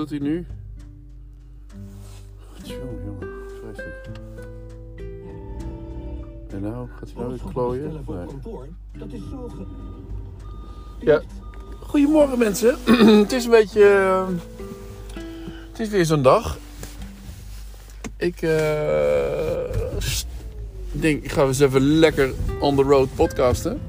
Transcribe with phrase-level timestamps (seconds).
[0.00, 0.46] doet hij nu?
[2.62, 3.28] Jongen, jongen,
[3.62, 4.08] vreselijk.
[6.48, 7.92] En nou, gaat hij nou weer klooien?
[7.92, 8.70] Nee.
[8.98, 9.64] dat is zo ge...
[10.98, 11.22] Ja.
[11.80, 12.76] Goedemorgen mensen.
[13.22, 13.84] het is een beetje.
[13.84, 14.26] eh,
[15.70, 16.58] het is weer zo'n dag.
[18.16, 20.26] Ik eh, s-
[20.92, 23.80] denk, ik ga eens even lekker on the road podcasten.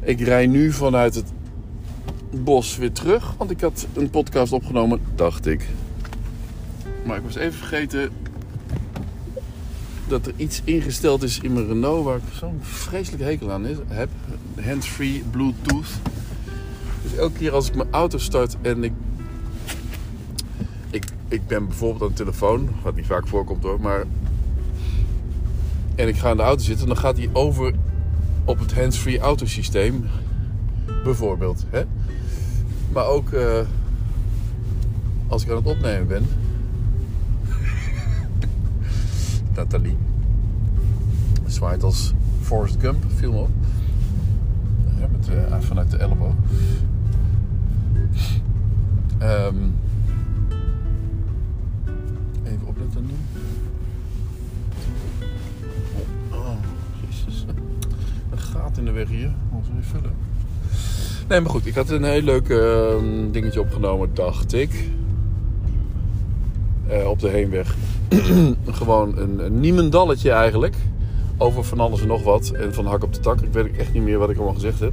[0.00, 1.32] Ik rij nu vanuit het
[2.46, 5.66] bos weer terug, want ik had een podcast opgenomen, dacht ik.
[7.04, 8.10] Maar ik was even vergeten
[10.08, 14.08] dat er iets ingesteld is in mijn Renault waar ik zo'n vreselijk hekel aan heb.
[14.60, 15.88] Hands-free Bluetooth.
[17.02, 18.92] Dus elke keer als ik mijn auto start en ik,
[20.90, 24.04] ik, ik ben bijvoorbeeld aan de telefoon, wat niet vaak voorkomt hoor, maar.
[25.94, 27.74] En ik ga in de auto zitten, dan gaat hij over
[28.44, 30.04] op het hands-free autosysteem.
[31.04, 31.64] Bijvoorbeeld.
[31.70, 31.82] Hè?
[32.96, 33.60] Maar ook eh,
[35.26, 36.26] als ik aan het opnemen ben.
[39.54, 39.96] Nathalie.
[41.46, 43.50] Zwaait als Forrest Gump, viel me op.
[45.12, 46.34] Met, eh, vanuit de elleboog.
[49.18, 49.56] Ehm,
[52.44, 53.14] even opletten nu.
[56.30, 56.56] Oh,
[57.06, 57.44] jezus.
[58.30, 59.34] Een gaat in de weg hier.
[59.50, 60.35] Moet weer vullen.
[61.28, 61.66] Nee, maar goed.
[61.66, 64.90] Ik had een heel leuk ehm, dingetje opgenomen, dacht ik.
[66.86, 67.76] Eh, op de heenweg.
[68.80, 70.76] Gewoon een, een niemendalletje eigenlijk.
[71.38, 72.50] Over van alles en nog wat.
[72.50, 73.40] En van hak op de tak.
[73.40, 74.92] Ik weet echt niet meer wat ik allemaal gezegd heb.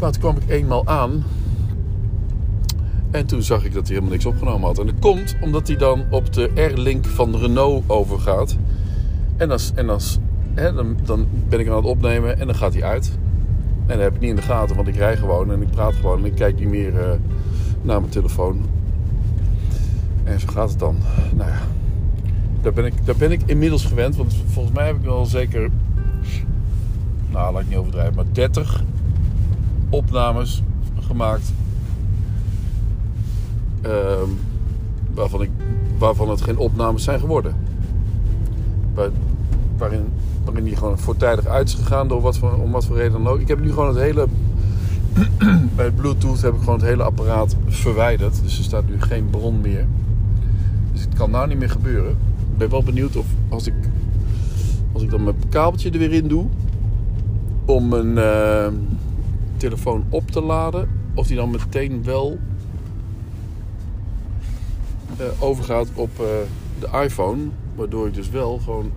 [0.00, 1.24] Maar toen kwam ik eenmaal aan.
[3.10, 4.78] En toen zag ik dat hij helemaal niks opgenomen had.
[4.78, 8.56] En dat komt omdat hij dan op de R-link van Renault overgaat.
[9.36, 10.18] En, als, en als,
[10.54, 13.18] hè, dan, dan ben ik aan het opnemen en dan gaat hij uit.
[13.88, 15.94] En dat heb ik niet in de gaten, want ik rij gewoon en ik praat
[15.94, 16.18] gewoon.
[16.18, 17.10] En ik kijk niet meer eh,
[17.82, 18.60] naar mijn telefoon.
[20.24, 20.96] En zo gaat het dan.
[21.34, 21.58] Nou ja,
[22.62, 24.16] daar ben, ik, daar ben ik inmiddels gewend.
[24.16, 25.70] Want volgens mij heb ik wel zeker,
[27.30, 28.82] nou laat ik niet overdrijven, maar 30
[29.88, 30.62] opnames
[31.00, 31.52] gemaakt.
[33.82, 34.28] Ehm,
[35.14, 35.50] waarvan, ik,
[35.98, 37.54] waarvan het geen opnames zijn geworden.
[38.94, 39.10] Waar-
[39.76, 40.04] waarin,
[40.48, 43.40] waarin die gewoon voortijdig uit gegaan door wat voor, om wat voor reden dan ook.
[43.40, 44.26] Ik heb nu gewoon het hele.
[45.76, 48.42] Bij Bluetooth heb ik gewoon het hele apparaat verwijderd.
[48.42, 49.86] Dus er staat nu geen bron meer.
[50.92, 52.10] Dus het kan nou niet meer gebeuren.
[52.52, 53.74] Ik ben wel benieuwd of als ik,
[54.92, 56.46] als ik dan mijn kabeltje er weer in doe.
[57.64, 58.72] Om mijn eh,
[59.56, 60.88] telefoon op te laden.
[61.14, 62.38] Of die dan meteen wel
[65.16, 66.26] eh, overgaat op eh,
[66.78, 67.42] de iPhone.
[67.74, 68.90] Waardoor ik dus wel gewoon.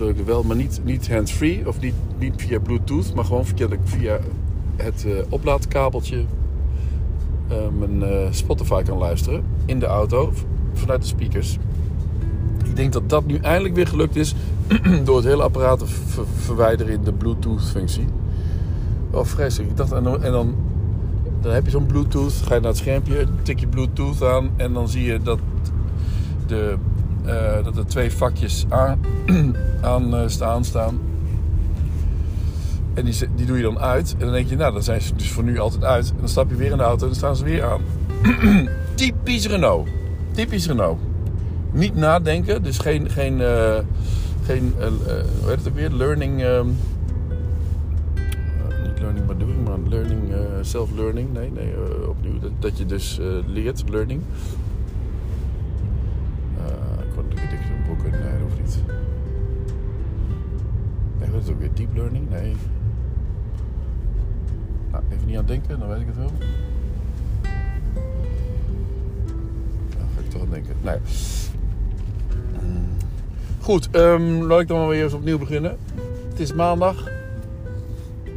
[0.00, 4.18] Er wel, maar niet, niet hands-free of niet, niet via Bluetooth, maar gewoon via, via
[4.76, 6.24] het eh, oplaadkabeltje
[7.48, 10.32] eh, mijn eh, Spotify kan luisteren in de auto
[10.72, 11.58] vanuit de speakers.
[12.64, 14.34] Ik denk dat dat nu eindelijk weer gelukt is
[15.04, 18.04] door het hele apparaat te ver- verwijderen in de Bluetooth-functie.
[19.10, 19.70] Wel vreselijk.
[19.70, 20.54] Ik dacht, en dan, en dan,
[21.40, 24.72] dan heb je zo'n Bluetooth, ga je naar het schermpje, tik je Bluetooth aan en
[24.72, 25.38] dan zie je dat,
[26.46, 26.76] de,
[27.28, 29.00] eh, dat er twee vakjes aan,
[29.80, 31.00] aan eh, staan staan.
[32.94, 34.12] En die, die doe je dan uit.
[34.12, 36.10] En dan denk je, nou, dan zijn ze dus voor nu altijd uit.
[36.10, 37.80] En dan stap je weer in de auto en dan staan ze weer aan.
[38.94, 39.88] Typisch Renault.
[40.32, 40.98] Typisch Renault.
[41.72, 43.78] Niet nadenken, dus geen, geen, eh,
[44.44, 44.74] geen
[45.40, 45.90] hoe heet het weer?
[45.90, 46.42] Learning.
[46.42, 46.66] ehm,
[48.68, 50.22] eh, niet learning by doing, maar learning,
[50.60, 51.32] self-learning.
[51.32, 51.72] Nee, nee,
[52.08, 52.38] opnieuw.
[52.38, 54.22] Dat, dat je dus leert, learning.
[57.18, 58.10] Ik word dik in boeken.
[58.10, 58.82] Nee, dat hoeft niet.
[61.18, 61.74] Nee, wat is het ook weer?
[61.74, 62.30] Deep learning?
[62.30, 62.54] Nee.
[64.90, 66.32] Nou, even niet aan denken, dan weet ik het wel.
[69.96, 70.74] Nou, ga ik toch aan denken.
[70.80, 70.98] Nee.
[72.62, 72.86] Mm.
[73.60, 75.78] Goed, ehm, laat ik dan maar weer eens opnieuw beginnen.
[76.28, 77.08] Het is maandag.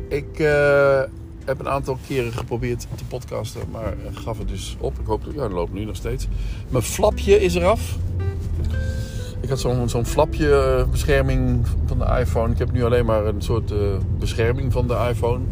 [0.08, 1.02] Ik eh,
[1.46, 5.00] heb een aantal keren geprobeerd te podcasten, maar eh, gaf het dus op.
[5.00, 6.28] Ik hoop dat, ja, dat loopt nu nog steeds.
[6.70, 7.98] Mijn flapje is eraf.
[9.52, 12.52] Had zo'n zo'n flapje eh, bescherming van de iPhone.
[12.52, 13.78] Ik heb nu alleen maar een soort eh,
[14.20, 15.44] bescherming van de iPhone.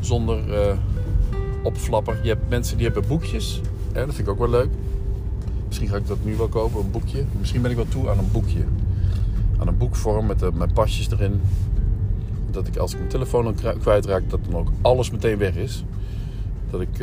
[0.00, 0.76] Zonder eh,
[1.62, 2.18] opflapper.
[2.22, 3.60] Je hebt mensen die hebben boekjes.
[3.92, 4.68] Dat vind ik ook wel leuk.
[5.66, 7.24] Misschien ga ik dat nu wel kopen, een boekje.
[7.38, 8.64] Misschien ben ik wel toe aan een boekje.
[9.58, 11.40] Aan een boekvorm met, met pasjes erin.
[12.50, 15.84] Dat ik als ik mijn telefoon dan kwijtraak, dat dan ook alles meteen weg is.
[16.70, 16.98] Dat ik,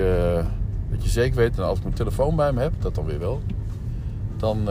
[0.90, 3.20] dat je zeker weet, en als ik mijn telefoon bij me heb, dat dan weer
[3.20, 3.42] wel.
[4.38, 4.70] Dan,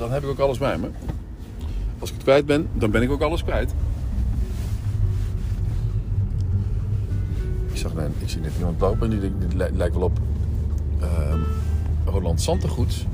[0.00, 0.88] dan heb ik ook alles bij me.
[1.98, 3.74] als ik kwijt ben, dan ben ik ook alles kwijt.
[7.70, 10.18] Ik zag net, ik zie net iemand lopen en die lijkt wel op
[11.00, 11.38] ehm,
[12.04, 13.06] Roland Santegoeds.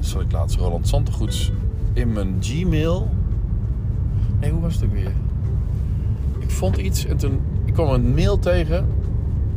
[0.00, 1.52] Zat ik laatst Roland Santegoeds
[1.92, 3.10] in mijn Gmail.
[4.40, 5.12] Nee, hoe was het ook weer?
[6.38, 8.86] Ik vond iets en toen ik kwam een mail tegen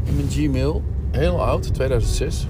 [0.03, 2.47] in mijn Gmail, heel oud, 2006.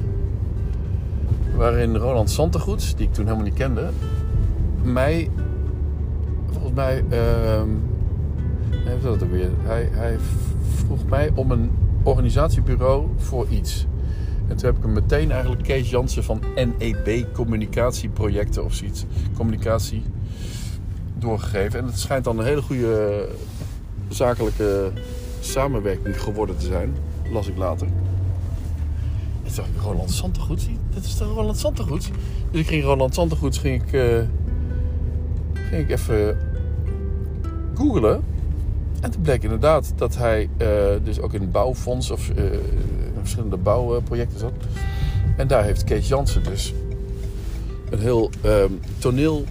[1.57, 3.89] Waarin Roland Santegoeds, die ik toen helemaal niet kende,
[4.83, 5.29] mij,
[6.51, 7.69] volgens mij, ehm
[8.87, 9.49] hoe heet dat weer?
[9.61, 10.17] Hij, hij
[10.75, 11.71] vroeg mij om een
[12.03, 13.85] organisatiebureau voor iets.
[14.47, 19.05] En toen heb ik hem meteen eigenlijk Kees Jansen van NEB Communicatieprojecten of zoiets.
[19.35, 20.03] Communicatie
[21.13, 21.79] doorgegeven.
[21.79, 23.27] En het schijnt dan een hele goede
[24.07, 24.91] zakelijke
[25.39, 26.95] samenwerking geworden te zijn.
[27.31, 27.87] Las ik later.
[29.43, 30.67] En toen ik, Roland Santegoeds?
[30.97, 32.09] Dat is toch Roland Santegoeds?
[32.51, 34.19] Dus ik ging Roland Santegoeds ging ik, eh,
[35.53, 36.37] ging ik even
[37.75, 38.23] googlen.
[39.01, 40.67] En toen bleek inderdaad dat hij eh,
[41.03, 42.43] dus ook in het bouwfonds of eh,
[43.19, 44.51] verschillende bouwprojecten zat.
[45.37, 46.73] En daar heeft Kees Jansen dus
[47.89, 49.45] een heel ehm, toneel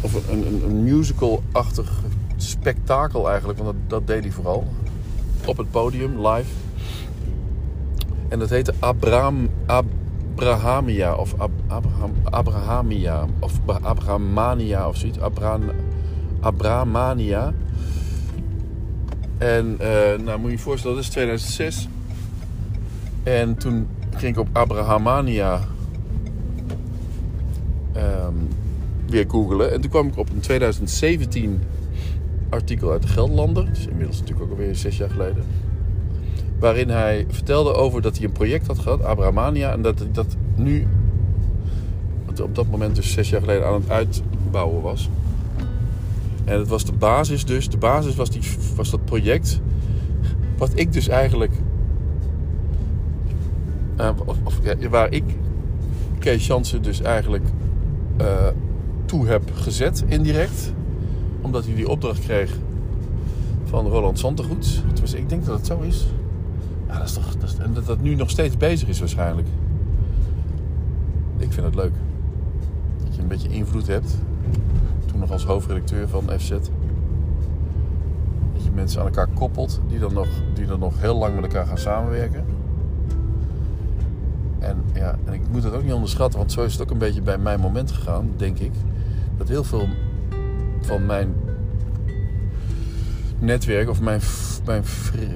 [0.00, 2.00] of een, een, een musical-achtig
[2.36, 4.66] spektakel eigenlijk, want dat, dat deed hij vooral.
[5.46, 6.50] Op het podium, live.
[8.28, 9.48] En dat heette Abraham,
[10.40, 15.18] Abrahamia of Ab, Abraham, Abrahamia of Abrahamania of zoiets.
[15.18, 15.58] Abra,
[16.40, 17.52] Abrahamania.
[19.38, 21.88] En eh, nou moet je je voorstellen, dat is 2006.
[23.22, 25.60] En toen ging ik op Abrahamania
[27.92, 28.34] ehm,
[29.06, 29.72] weer googlen.
[29.72, 31.60] En toen kwam ik op een 2017
[32.50, 33.68] artikel uit de Gelderlander.
[33.70, 35.44] Is inmiddels natuurlijk ook alweer zes jaar geleden.
[36.60, 39.72] Waarin hij vertelde over dat hij een project had gehad, Abrahamania.
[39.72, 40.86] En dat hij dat nu,
[42.42, 45.08] op dat moment dus zes jaar geleden, aan het uitbouwen was.
[46.44, 47.68] En het was de basis dus.
[47.68, 48.42] De basis was, die,
[48.76, 49.60] was dat project.
[50.56, 51.52] Wat ik dus eigenlijk...
[53.96, 54.60] eh, of,
[54.90, 55.24] waar ik
[56.18, 57.44] Kees Jansen dus eigenlijk
[58.16, 58.46] eh,
[59.04, 60.72] toe heb gezet, indirect.
[61.40, 62.52] Omdat hij die opdracht kreeg
[63.64, 64.82] van Roland Santegoeds.
[65.00, 66.06] Dus ik denk dat het zo is.
[66.90, 69.48] Ja, dat is toch, en dat dat nu nog steeds bezig is waarschijnlijk.
[71.36, 71.92] Ik vind het leuk.
[73.04, 74.18] Dat je een beetje invloed hebt.
[75.06, 76.50] Toen nog als hoofdredacteur van FZ.
[76.50, 76.70] Dat
[78.64, 81.66] je mensen aan elkaar koppelt die dan nog, die dan nog heel lang met elkaar
[81.66, 82.44] gaan samenwerken.
[84.58, 86.98] En, ja, en ik moet het ook niet onderschatten, want zo is het ook een
[86.98, 88.72] beetje bij mijn moment gegaan, denk ik.
[89.36, 89.88] Dat heel veel
[90.80, 91.34] van mijn
[93.40, 94.20] netwerk of mijn,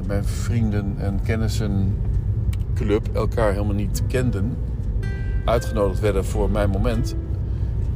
[0.06, 4.56] mijn vrienden en kennissenclub elkaar helemaal niet kenden.
[5.44, 7.14] Uitgenodigd werden voor mijn moment.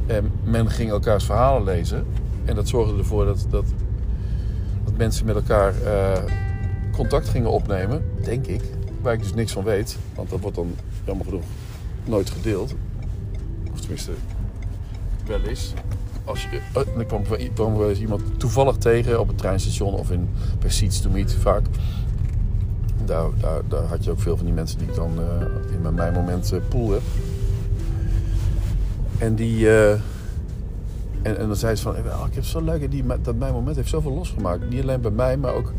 [0.05, 2.05] En men ging elkaars verhalen lezen.
[2.45, 3.65] En dat zorgde ervoor dat, dat,
[4.83, 6.23] dat mensen met elkaar eh,
[6.91, 8.61] contact gingen opnemen, denk ik.
[9.01, 10.75] Waar ik dus niks van weet, want dat wordt dan
[11.05, 11.43] jammer genoeg
[12.05, 12.75] nooit gedeeld.
[13.71, 14.11] Of tenminste,
[15.27, 15.73] wel eens.
[16.29, 17.07] Als je, eh,
[17.53, 20.29] kwam, wel eens iemand toevallig tegen op het treinstation of in,
[20.59, 21.65] bij Seats to Meet vaak.
[23.05, 25.93] Daar, daar, daar had je ook veel van die mensen die ik dan eh, in
[25.95, 27.01] mijn moment eh, pool heb.
[29.17, 29.69] En die.
[29.69, 30.01] en,
[31.21, 32.81] en dan zei ze van, ik heb het zo leuk.
[32.81, 34.69] En die, dat mijn moment heeft zoveel losgemaakt.
[34.69, 35.73] Niet alleen bij mij, maar ook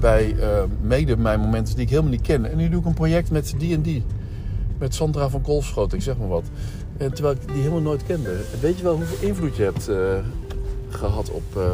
[0.00, 0.36] bij
[0.80, 2.50] mede mijn momenten die ik helemaal niet ken.
[2.50, 4.04] En nu doe ik een project met die en die.
[4.78, 6.44] Met Sandra van Kolfschoot, ik zeg maar wat.
[7.00, 8.40] En terwijl ik die helemaal nooit kende.
[8.60, 10.18] Weet je wel hoeveel invloed je hebt eh,
[10.88, 11.72] gehad op, eh,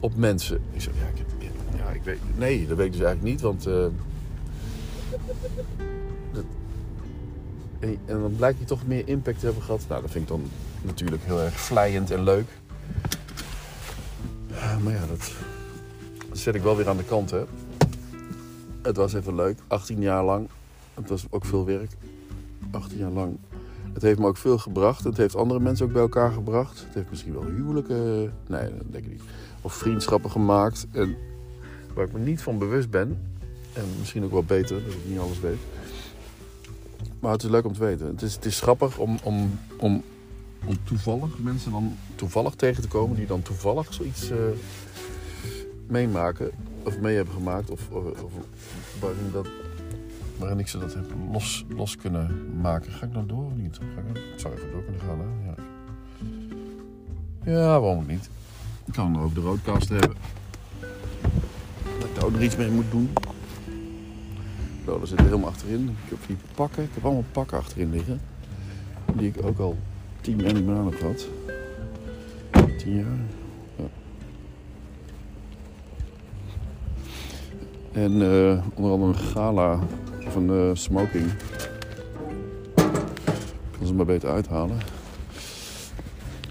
[0.00, 0.60] op mensen?
[0.72, 2.18] Ik zeg, ja, ik, heb- ja, ik weet...
[2.36, 3.66] Nee, dat weet ik dus eigenlijk niet, want...
[3.66, 3.86] eh,
[6.32, 6.44] dat,
[7.78, 9.84] en, en dan blijkt hij toch meer impact te hebben gehad.
[9.88, 10.42] Nou, dat vind ik dan
[10.82, 12.48] natuurlijk heel erg vlijend en leuk.
[14.46, 15.32] Ja, maar ja, dat
[16.32, 17.42] zet ik wel weer aan de kant, hè.
[18.82, 19.58] Het was even leuk.
[19.66, 20.48] 18 jaar lang.
[20.94, 21.90] Het was ook veel werk.
[22.70, 23.36] 18 jaar lang.
[23.92, 25.04] Het heeft me ook veel gebracht.
[25.04, 26.78] Het heeft andere mensen ook bij elkaar gebracht.
[26.78, 28.32] Het heeft misschien wel huwelijken...
[28.46, 29.22] Nee, dat denk ik niet.
[29.60, 30.86] Of vriendschappen gemaakt.
[30.92, 31.16] En
[31.94, 33.18] waar ik me niet van bewust ben.
[33.72, 35.58] En misschien ook wel beter, dat ik niet alles weet.
[37.20, 38.06] Maar het is leuk om te weten.
[38.06, 40.02] Het is, het is grappig om, om, om,
[40.64, 43.16] om toevallig mensen dan toevallig tegen te komen...
[43.16, 44.38] die dan toevallig zoiets eh,
[45.86, 46.50] meemaken.
[46.84, 47.70] Of mee hebben gemaakt.
[47.70, 48.32] Of, of,
[49.32, 49.46] dat,
[50.40, 52.92] waarin ik ze dat heb los, los kunnen maken.
[52.92, 53.78] Ga ik nou door of niet?
[53.94, 55.26] Ga ik, zou even door kunnen gaan, hè?
[57.50, 58.30] Ja, ja waarom niet?
[58.84, 60.16] Ik kan ook de roodkast hebben.
[61.98, 63.10] Dat ik daar ook nog iets mee moet doen.
[64.84, 65.88] Zo, daar zit er helemaal achterin.
[65.88, 66.82] Ik heb die pakken.
[66.82, 68.20] Ik heb allemaal pakken achterin liggen.
[69.14, 69.76] Die ik ook al
[70.20, 71.28] tien en bananen gehad.
[72.78, 73.18] Tien jaar.
[73.76, 73.84] Ja.
[77.92, 79.80] En eh, onder andere een gala
[80.30, 81.24] of een eh, smoking.
[82.76, 84.78] Ik kan ze maar beter uithalen.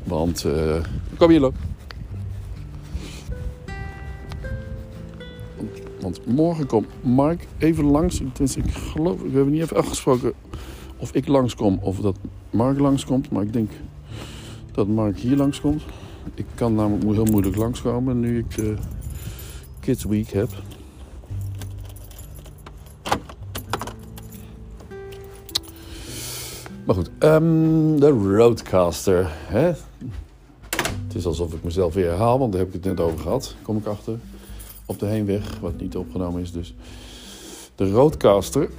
[0.04, 0.84] Want, eh
[1.18, 1.56] kom hier, loop.
[6.00, 8.22] Want- morgen komt Mark even langs.
[8.22, 10.34] Ik geloof, we hebben niet even afgesproken
[10.98, 12.18] of ik langskom of dat
[12.50, 13.32] Mark langskomt.
[13.32, 13.72] Maar ik denk
[14.72, 15.84] dat Mark hier langskomt.
[16.34, 18.76] Ik kan namelijk heel moeilijk langskomen nu ik de
[19.80, 20.50] Kids Week heb.
[26.90, 29.28] Maar goed, ehm, de Roadcaster.
[29.30, 29.72] Hè?
[31.08, 33.56] Het is alsof ik mezelf weer herhaal, want daar heb ik het net over gehad.
[33.62, 34.20] Kom ik achter.
[34.86, 36.76] Op de heenweg, wat niet opgenomen is dus.
[37.76, 38.70] De Roadcaster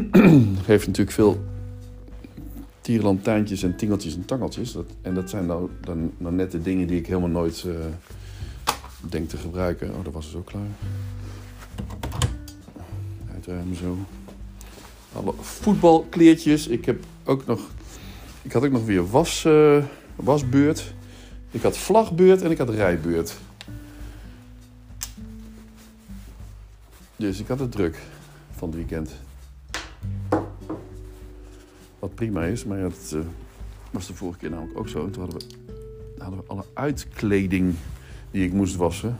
[0.70, 1.38] heeft natuurlijk veel
[2.80, 4.72] tierenlantijntjes en tingeltjes en tangeltjes.
[4.72, 7.74] Dat, en dat zijn nou dan, net de dingen die ik helemaal nooit eh,
[9.10, 9.88] denk te gebruiken.
[9.94, 10.68] Oh, dat was dus ook klaar.
[13.34, 13.96] Uitruimen zo.
[15.12, 16.66] Alle voetbalkleertjes.
[16.66, 17.60] Ik heb ook nog...
[18.42, 19.84] Ik had ook nog weer was, eh,
[20.16, 20.94] wasbeurt.
[21.50, 23.36] Ik had vlagbeurt en ik had rijbeurt.
[27.16, 27.98] Dus ik had het druk
[28.56, 29.10] van het weekend.
[31.98, 33.20] Wat prima is, maar dat eh,
[33.90, 35.04] was de vorige keer namelijk ook zo.
[35.04, 35.72] En toen hadden we,
[36.22, 37.74] hadden we alle uitkleding
[38.30, 39.18] die ik moest wassen.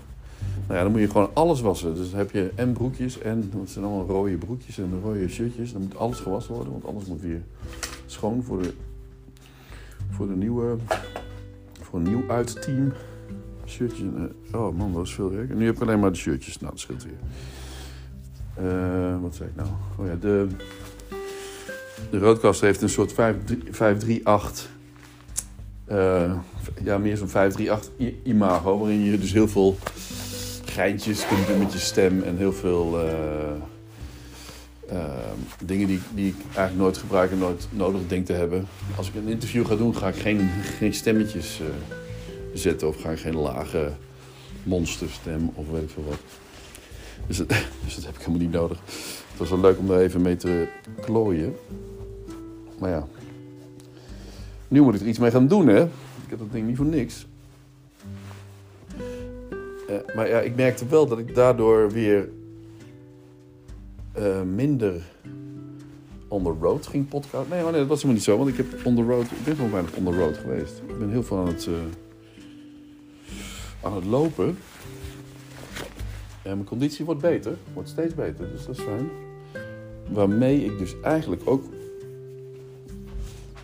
[0.67, 1.95] Nou ja, dan moet je gewoon alles wassen.
[1.95, 5.73] Dus heb je en broekjes en het zijn allemaal rode broekjes en rode shirtjes.
[5.73, 7.43] Dan moet alles gewassen worden, want alles moet weer
[8.07, 8.73] schoon voor de,
[10.11, 10.76] voor de nieuwe,
[11.81, 12.93] voor een nieuw uitteam.
[13.67, 14.00] Shirtjes.
[14.00, 15.50] en, eh, oh man, dat is veel werk.
[15.50, 16.59] En nu heb ik alleen maar de shirtjes.
[16.59, 17.19] Nou, dat scheelt weer.
[18.55, 19.69] Eh, wat zei ik nou?
[19.99, 20.47] Oh ja, de,
[22.11, 24.69] de Roodkast heeft een soort 538.
[25.85, 26.33] eh
[26.85, 28.79] ja, meer zo'n 538 i- imago.
[28.79, 29.76] Waarin je dus heel veel
[30.71, 32.23] geintjes kunt doen met je stem.
[32.23, 33.50] En heel veel eh,
[34.89, 35.05] eh,
[35.65, 38.67] dingen die, die ik eigenlijk nooit gebruik en nooit nodig denk te hebben.
[38.97, 40.49] Als ik een interview ga doen, ga ik geen,
[40.79, 41.67] geen stemmetjes eh,
[42.55, 42.89] zetten.
[42.89, 43.93] Of ga ik geen lage
[44.62, 46.19] monsterstem of weet ik veel wat.
[47.27, 47.49] Dus dat,
[47.85, 48.79] dus dat heb ik helemaal niet nodig.
[49.31, 50.67] Het was wel leuk om daar even mee te
[51.00, 51.57] klooien.
[52.79, 53.07] Maar ja.
[54.69, 55.83] Nu moet ik er iets mee gaan doen, hè?
[55.85, 57.27] Ik heb dat ding niet voor niks.
[59.90, 62.28] Eh, maar ja, ik merkte wel dat ik daardoor weer
[64.12, 65.02] eh, minder
[66.28, 67.49] on the road ging podcast.
[67.49, 68.37] Nee, maar nee, dat was helemaal niet zo.
[68.37, 69.25] Want ik heb on the road...
[69.25, 70.82] Ik ben gewoon weinig on the road geweest.
[70.87, 71.73] Ik ben heel veel aan het, eh,
[73.82, 74.59] aan het lopen.
[76.42, 77.56] En mijn conditie wordt beter.
[77.73, 79.11] Wordt steeds beter, dus dat is fijn.
[80.09, 81.64] Waarmee ik dus eigenlijk ook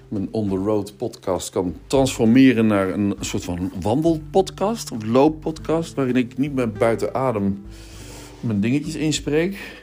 [0.08, 5.94] mijn on-the-road podcast kan transformeren naar een soort van wandelpodcast of looppodcast.
[5.94, 7.64] Waarin ik niet meer buiten adem
[8.40, 9.80] mijn dingetjes inspreek.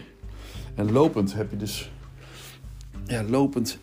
[0.75, 1.91] En lopend heb je dus...
[3.05, 3.79] Ja, lopend...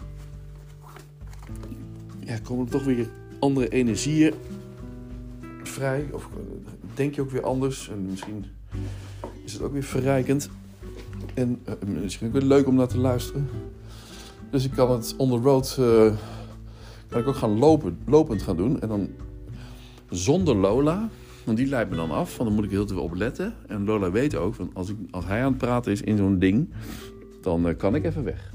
[2.25, 4.35] Ja, komen er toch weer andere energieën
[5.63, 6.09] vrij.
[6.13, 6.29] Of
[6.95, 7.89] denk je ook weer anders.
[7.89, 8.45] En misschien
[9.45, 10.51] is het ook weer verrijkend.
[11.35, 13.49] En eh, misschien ook weer leuk om naar te luisteren.
[14.51, 16.17] Dus ik kan het on the road eh,
[17.09, 18.81] kan ik ook gaan lopen, lopend gaan doen.
[18.81, 19.09] En dan
[20.11, 21.09] zonder Lola.
[21.45, 22.37] Want die leidt me dan af.
[22.37, 23.55] Want dan moet ik heel veel op letten.
[23.67, 26.39] En Lola weet ook, want als, ik, als hij aan het praten is in zo'n
[26.39, 26.69] ding,
[27.43, 28.53] dan eh, kan ik even weg.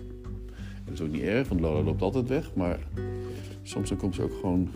[0.56, 2.54] En dat is ook niet erg, want Lola loopt altijd weg.
[2.56, 2.80] Maar
[3.64, 4.70] soms dan komt ze ook gewoon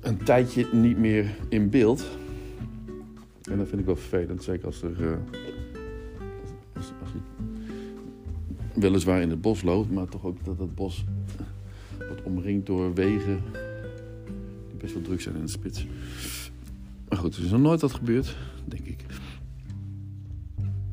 [0.00, 2.06] een tijdje niet meer in beeld.
[3.50, 4.42] En dat vind ik wel vervelend.
[4.42, 5.10] Zeker als er.
[5.10, 5.16] eh,
[8.80, 11.04] weliswaar in het bos loopt, maar toch ook dat het bos
[11.96, 13.42] wordt omringd door wegen
[14.68, 15.86] die best wel druk zijn in de spits.
[17.08, 19.04] Maar goed, er is nog nooit dat gebeurd, denk ik.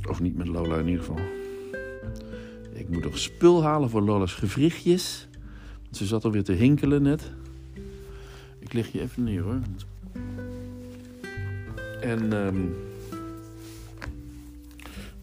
[0.10, 1.20] Of niet met Lola in ieder geval.
[2.74, 5.28] Ik moet nog spul halen voor Lola's gewrichtjes.
[5.92, 7.32] Ze zat alweer te hinkelen net.
[8.60, 9.60] Ik leg je even neer hoor.
[12.02, 12.62] En ehm,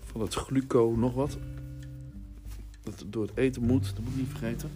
[0.05, 1.39] van het gluco nog wat.
[3.07, 4.71] Door het eten moet, dat moet ik niet vergeten.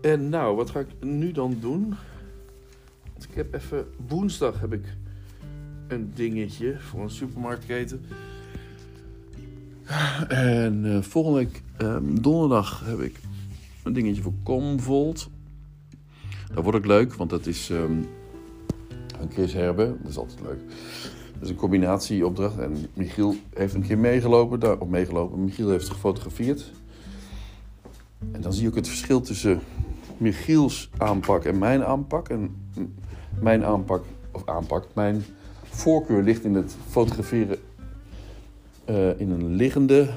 [0.00, 1.94] En nou, wat ga ik nu dan doen?
[3.12, 3.86] Want ik heb even...
[4.08, 4.84] Woensdag heb ik
[5.88, 8.04] een dingetje voor een supermarktketen.
[10.28, 13.20] En eh, volgende week, ehm, donderdag, heb ik
[13.82, 15.30] een dingetje voor Comvolt.
[16.54, 18.02] Dat wordt ook leuk, want dat is ehm
[19.20, 19.96] een Chris Herbe.
[20.02, 20.60] Dat is altijd leuk.
[21.42, 22.58] Is een combinatieopdracht.
[22.58, 24.60] En Michiel heeft een keer meegelopen.
[24.60, 25.44] Daar, meegelopen.
[25.44, 26.72] Michiel heeft gefotografeerd.
[28.32, 29.60] En dan zie je ook het verschil tussen
[30.16, 32.28] Michiels aanpak en mijn aanpak.
[32.28, 32.56] En
[33.40, 35.24] mijn aanpak, of aanpak, mijn
[35.62, 37.58] voorkeur ligt in het fotograferen
[38.90, 40.08] uh, in een liggende,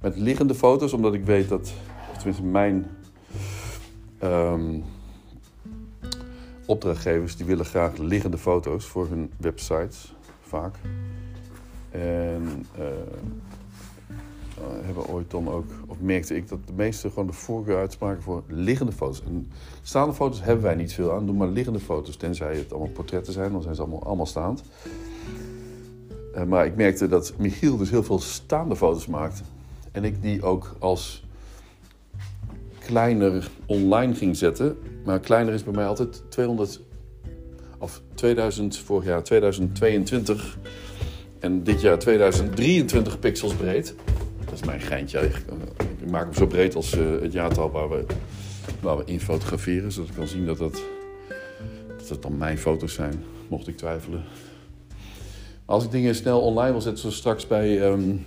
[0.00, 1.72] met liggende foto's, omdat ik weet dat,
[2.10, 2.86] of tenminste mijn
[4.22, 4.84] um,
[6.66, 10.74] opdrachtgevers, die willen graag liggende foto's voor hun websites, vaak.
[11.90, 12.84] En uh,
[14.84, 18.42] hebben ooit dan ook, of merkte ik dat de meeste gewoon de voorkeur uitspraken voor
[18.46, 19.22] liggende foto's.
[19.22, 19.50] En
[19.82, 23.32] staande foto's hebben wij niet veel aan, doe maar liggende foto's, tenzij het allemaal portretten
[23.32, 24.62] zijn, dan zijn ze allemaal, allemaal staand.
[26.34, 29.42] Uh, maar ik merkte dat Michiel dus heel veel staande foto's maakt.
[29.92, 31.21] En ik die ook als
[32.86, 34.76] kleiner online ging zetten.
[35.04, 36.80] Maar kleiner is bij mij altijd 200,
[37.78, 40.58] of 2000, vorig jaar 2022
[41.38, 43.94] en dit jaar 2023 pixels breed.
[44.44, 45.20] Dat is mijn geintje.
[46.00, 48.04] Ik maak hem zo breed als uh, het jaartal waar we,
[48.80, 49.92] waar we in fotograferen.
[49.92, 50.82] Zodat ik kan zien dat het,
[51.98, 54.24] dat het dan mijn foto's zijn, mocht ik twijfelen.
[55.64, 58.26] Als ik dingen snel online wil zetten, zoals straks bij um,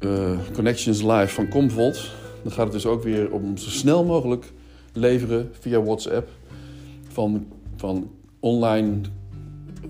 [0.00, 2.10] uh, Connections Live van Comvolt,
[2.46, 4.52] dan gaat het dus ook weer om zo snel mogelijk
[4.92, 6.28] leveren via WhatsApp
[7.08, 8.10] van, van
[8.40, 9.00] online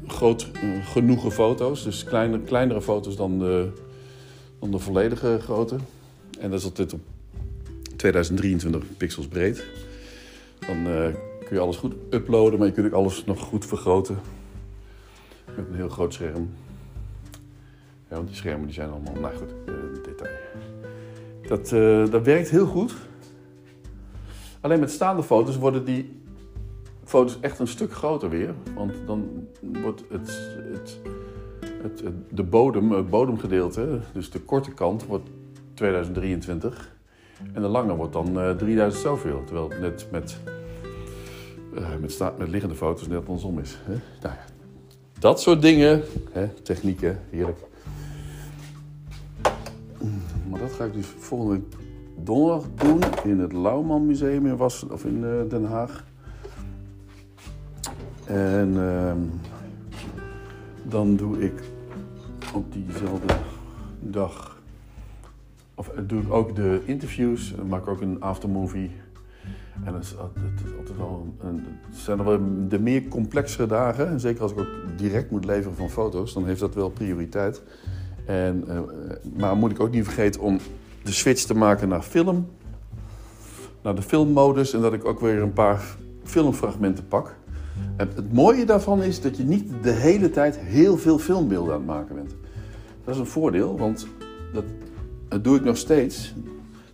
[0.07, 0.51] groot
[0.83, 1.85] genoegen foto's.
[1.85, 3.73] Dus kleine, kleinere foto's dan de,
[4.59, 5.77] dan de volledige grootte.
[6.41, 7.01] En dat is altijd op
[7.97, 9.65] 2023 pixels breed.
[10.67, 11.07] Dan uh,
[11.45, 14.19] kun je alles goed uploaden, maar je kunt ook alles nog goed vergroten.
[15.57, 16.51] Met een heel groot scherm.
[18.09, 20.31] Ja, want die schermen die zijn allemaal, nou goed, uh, detail.
[21.49, 22.95] Dat, uh, dat werkt heel goed.
[24.61, 26.21] Alleen met staande foto's worden die
[27.05, 28.55] foto's echt een stuk groter weer.
[28.75, 31.01] Want dan wordt het, het,
[31.83, 35.29] het, de bodem, het bodemgedeelte, dus de korte kant, wordt
[35.75, 36.95] 2023.
[37.53, 39.43] En de lange wordt dan uh, 3000 zoveel.
[39.45, 40.41] Terwijl het net met,
[41.75, 43.79] uh, met, sta, met liggende foto's net andersom is.
[43.85, 43.95] Hè?
[44.23, 44.35] Nou
[45.19, 47.59] dat soort dingen, hè, technieken, heerlijk.
[50.59, 51.61] Dat ga ik dus volgende
[52.17, 56.05] donderdag doen in het Lauwman Museum in, Was, of in uh, Den Haag.
[58.27, 59.13] En uh,
[60.83, 61.53] dan doe ik
[62.55, 63.35] op diezelfde
[64.01, 64.61] dag,
[65.75, 67.55] of doe ik ook de interviews.
[67.57, 68.91] Dan maak ik ook een aftermovie.
[69.85, 70.19] En het, is, is
[70.79, 74.09] altijd wel een, het zijn wel de meer complexere dagen.
[74.09, 77.63] En zeker als ik ook direct moet leveren van foto's, dan heeft dat wel prioriteit.
[78.27, 78.81] En, uh,
[79.37, 80.59] maar moet ik ook niet vergeten om
[81.03, 82.49] de switch te maken naar film.
[83.83, 84.73] Naar de filmmodus.
[84.73, 87.35] En dat ik ook weer een paar filmfragmenten pak.
[87.97, 91.81] En het mooie daarvan is dat je niet de hele tijd heel veel filmbeelden aan
[91.81, 92.35] het maken bent.
[93.05, 94.07] Dat is een voordeel, want
[94.53, 94.65] dat,
[95.29, 96.35] dat doe ik nog steeds.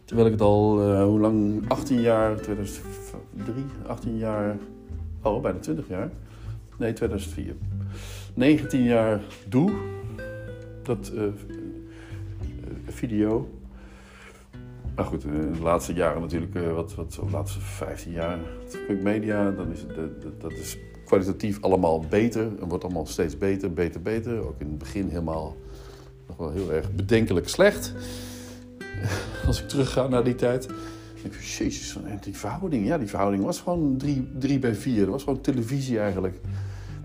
[0.04, 1.62] Terwijl ik het al, uh, hoe lang?
[1.68, 4.56] 18 jaar, 2003, 18 jaar,
[5.22, 6.10] oh bijna 20 jaar.
[6.76, 7.54] Nee, 2004.
[8.34, 9.70] 19 jaar doe
[10.82, 11.22] dat uh,
[12.86, 13.48] video.
[14.94, 18.38] Maar goed, in de laatste jaren natuurlijk, wat, wat, de laatste 15 jaar,
[19.02, 22.42] Media, dan is het, dat is kwalitatief allemaal beter.
[22.42, 24.38] Het wordt allemaal steeds beter, beter, beter.
[24.38, 25.56] Ook in het begin helemaal
[26.26, 27.94] nog wel heel erg bedenkelijk slecht.
[29.46, 30.68] Als ik terugga naar die tijd.
[31.22, 34.00] denk ik, jezus, die verhouding, ja, die verhouding was gewoon
[34.38, 35.00] 3 bij 4.
[35.00, 36.38] Dat was gewoon televisie eigenlijk.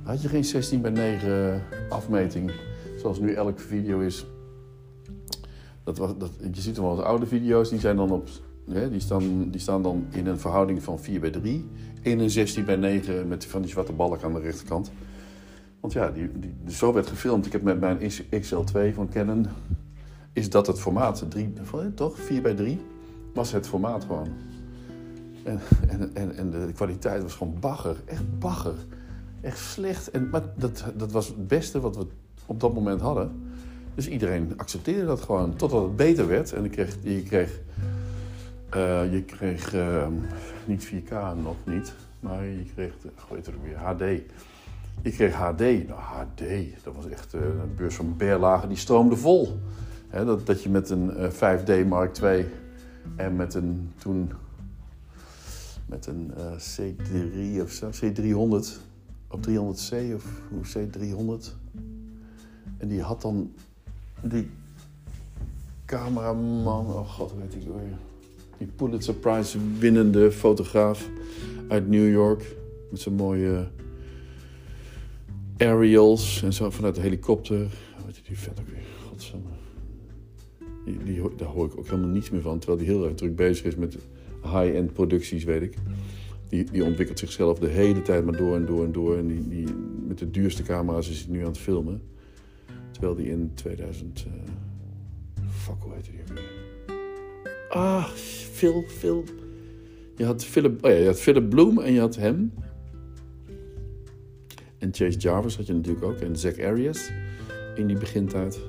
[0.04, 2.52] Dan had je geen 16 bij 9 afmeting,
[2.98, 4.26] zoals nu elke video is.
[5.84, 8.30] Dat was, dat, je ziet wel eens oude video's, die, zijn dan op,
[8.70, 11.70] hè, die, staan, die staan dan in een verhouding van 4 bij 3.
[12.02, 14.92] In een 16 bij 9 met van die zwarte balk aan de rechterkant.
[15.80, 17.46] Want ja, die, die, zo werd gefilmd.
[17.46, 18.00] Ik heb met mijn
[18.32, 19.46] XL2 van Canon,
[20.34, 21.26] is dat het formaat.
[21.30, 21.54] 3,
[21.94, 22.20] toch?
[22.20, 22.80] 4 bij 3
[23.34, 24.28] was het formaat gewoon.
[25.44, 27.96] En, en, en, en de kwaliteit was gewoon bagger.
[28.06, 28.76] Echt bagger.
[29.42, 30.12] Echt slecht.
[30.12, 32.08] En, maar dat, dat was het beste wat we
[32.48, 33.32] op dat moment hadden.
[33.96, 35.56] Dus iedereen accepteerde dat gewoon.
[35.56, 36.54] Totdat het beter werd.
[36.54, 37.60] En je kreeg, je kreeg,
[38.76, 40.08] uh, je kreeg uh,
[40.66, 41.12] niet 4K
[41.44, 41.94] nog niet.
[42.20, 42.94] Maar je kreeg,
[43.34, 44.00] heet het weer, HD.
[45.02, 45.60] Je kreeg HD.
[45.60, 46.44] Nou, HD,
[46.84, 49.60] dat was echt uh, een beurs van Berlage, die stroomde vol.
[50.12, 52.46] Dat, dat je met een 5D Mark II
[53.16, 54.32] en met een toen
[55.86, 58.86] met een C3 of zo, C300
[59.28, 61.67] of 300C of hoe C300.
[62.78, 63.52] En die had dan
[64.22, 64.50] die
[65.86, 67.98] cameraman, oh god, weet ik weer.
[68.58, 71.10] Die Pulitzer Prize winnende fotograaf
[71.68, 72.56] uit New York.
[72.92, 73.68] Met zijn mooie
[75.58, 77.58] aerials en zo vanuit de helikopter.
[78.06, 78.84] Weet je die vet ook weer?
[79.10, 79.50] Godsamme.
[80.86, 82.60] Die, die, daar hoor ik ook helemaal niets meer van.
[82.60, 83.98] Terwijl hij heel erg druk bezig is met
[84.44, 85.78] high-end producties, weet ik.
[86.50, 89.18] Die, die ontwikkelt zichzelf de hele tijd maar door en door en door.
[89.18, 89.68] En die, die,
[90.08, 92.02] met de duurste camera's is hij nu aan het filmen.
[92.98, 94.26] Terwijl die in 2000...
[94.26, 96.44] eh, fuck, hoe heette die weer?
[97.70, 98.06] Ah,
[98.52, 99.24] Phil, Phil.
[100.16, 102.54] Je had Philip, oh ja, je had Philip Bloom en je had hem.
[104.78, 106.18] En Chase Jarvis had je natuurlijk ook.
[106.18, 107.12] En Zack Arias
[107.76, 108.60] in die begintijd.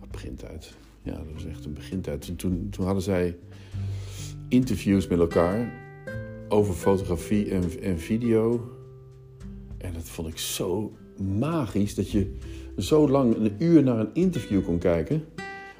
[0.00, 0.74] Ah, Begintijd.
[1.02, 2.26] Ja, dat was echt een begintijd.
[2.26, 3.36] Toen, toen, toen hadden zij
[4.48, 5.72] interviews met elkaar
[6.48, 8.70] over fotografie en, en video.
[9.78, 10.92] En dat vond ik zo
[11.22, 12.34] magisch dat je
[12.78, 15.24] zo lang een uur naar een interview kon kijken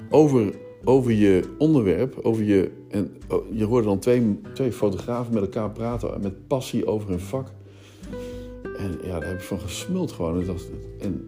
[0.09, 0.53] over,
[0.83, 2.19] over je onderwerp.
[2.21, 6.85] Over je, en oh, je hoorde dan twee, twee fotografen met elkaar praten met passie
[6.85, 7.51] over hun vak.
[8.77, 10.41] En ja, daar heb ik van gesmuld gewoon.
[10.41, 10.55] En,
[10.99, 11.27] en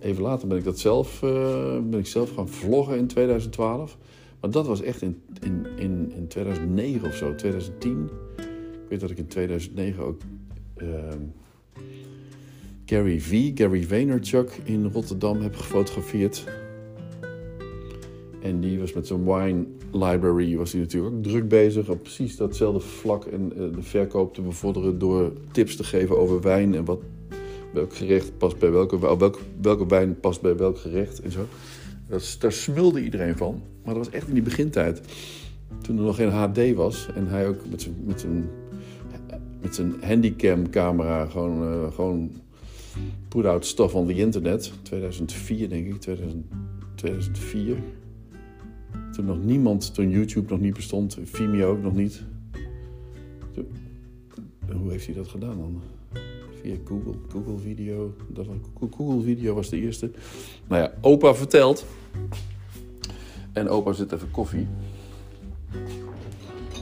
[0.00, 3.98] even later ben ik dat zelf, eh, ben ik zelf gaan vloggen in 2012.
[4.40, 8.10] Maar dat was echt in, in, in, in 2009 of zo, 2010.
[8.72, 10.20] Ik weet dat ik in 2009 ook
[10.76, 11.18] ehm,
[12.92, 16.44] Gary V, Gary Vaynerchuk in Rotterdam heb gefotografeerd.
[18.42, 22.36] En die was met zijn wine library was hij natuurlijk ook druk bezig op precies
[22.36, 26.84] datzelfde vlak en eh, de verkoop te bevorderen door tips te geven over wijn en
[26.84, 27.00] wat
[27.72, 31.46] welk gerecht past bij welke, welke, welke wijn past bij welk gerecht en zo.
[32.08, 33.62] Dat, daar smulde iedereen van.
[33.84, 35.00] Maar dat was echt in die begintijd.
[35.82, 38.48] Toen er nog geen HD was en hij ook met zijn, met zijn,
[39.60, 42.30] met zijn handicam camera gewoon, eh, gewoon
[43.28, 44.72] put out stuff on the internet.
[44.82, 46.44] 2004 denk ik, 2000,
[46.94, 47.76] 2004.
[49.12, 52.22] Toen nog niemand, toen YouTube nog niet bestond, Vimeo ook nog niet.
[54.80, 55.82] Hoe heeft hij dat gedaan dan?
[56.62, 58.14] Via Google, Google Video.
[58.28, 58.46] Dat
[58.90, 60.10] Google Video was de eerste.
[60.68, 61.86] Nou ja, opa vertelt.
[63.52, 64.66] En opa zit even koffie.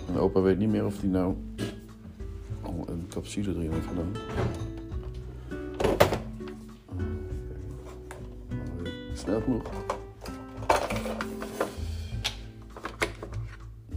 [0.09, 1.35] En opa weet niet meer of hij nou
[2.63, 4.13] al een capsule erin heeft gedaan.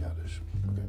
[0.00, 0.40] Ja, dus.
[0.68, 0.82] Oké.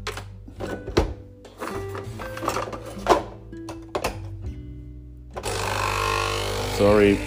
[6.78, 7.18] Sorry.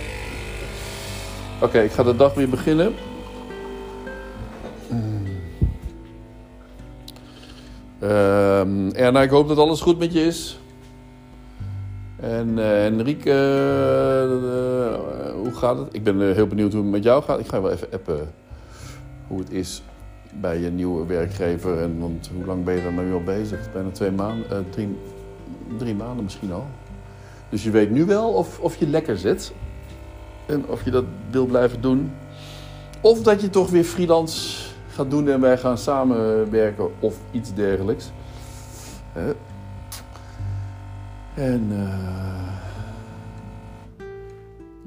[1.62, 2.94] Oké, ik ga de dag weer beginnen.
[8.00, 10.58] Ehm, Erna, ik hoop dat alles goed met je is.
[12.20, 13.30] En eh Enrique,
[14.28, 14.40] hoe
[15.58, 15.94] gaat het?
[15.94, 17.38] Ik ben eh, heel benieuwd hoe het met jou gaat.
[17.38, 18.30] Ik ga wel even appen
[19.26, 19.82] hoe het is
[20.40, 21.78] bij je nieuwe werkgever.
[21.78, 23.72] En, want hoe lang ben je er nu al bezig?
[23.72, 24.84] Bijna twee maanden, eh,
[25.76, 26.66] drie, maanden misschien al.
[27.48, 29.52] Dus je weet nu wel of, of je lekker zit.
[30.46, 32.12] En of je dat wil blijven doen.
[33.00, 38.10] Of dat je toch weer freelance gaat doen en wij gaan samenwerken of iets dergelijks.
[41.34, 42.67] En eh,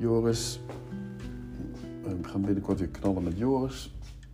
[0.02, 0.60] Joris.
[2.04, 3.94] We gaan binnenkort weer knallen met Joris.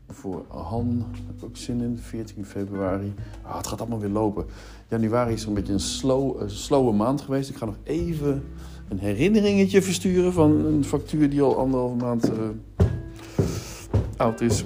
[0.09, 3.13] Voor Han heb ik ook zin in, 14 februari.
[3.41, 4.45] Ah, het gaat allemaal weer lopen.
[4.87, 7.49] Januari is een beetje een slow, slowe maand geweest.
[7.49, 8.43] Ik ga nog even
[8.87, 12.49] een herinneringetje versturen van een factuur die al anderhalve maand eh,
[14.17, 14.65] oud is.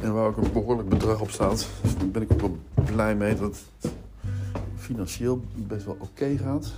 [0.00, 1.68] En waar ook een behoorlijk bedrag op staat.
[1.82, 3.92] Dus daar ben ik ook wel blij mee dat het
[4.76, 6.72] financieel best wel oké gaat.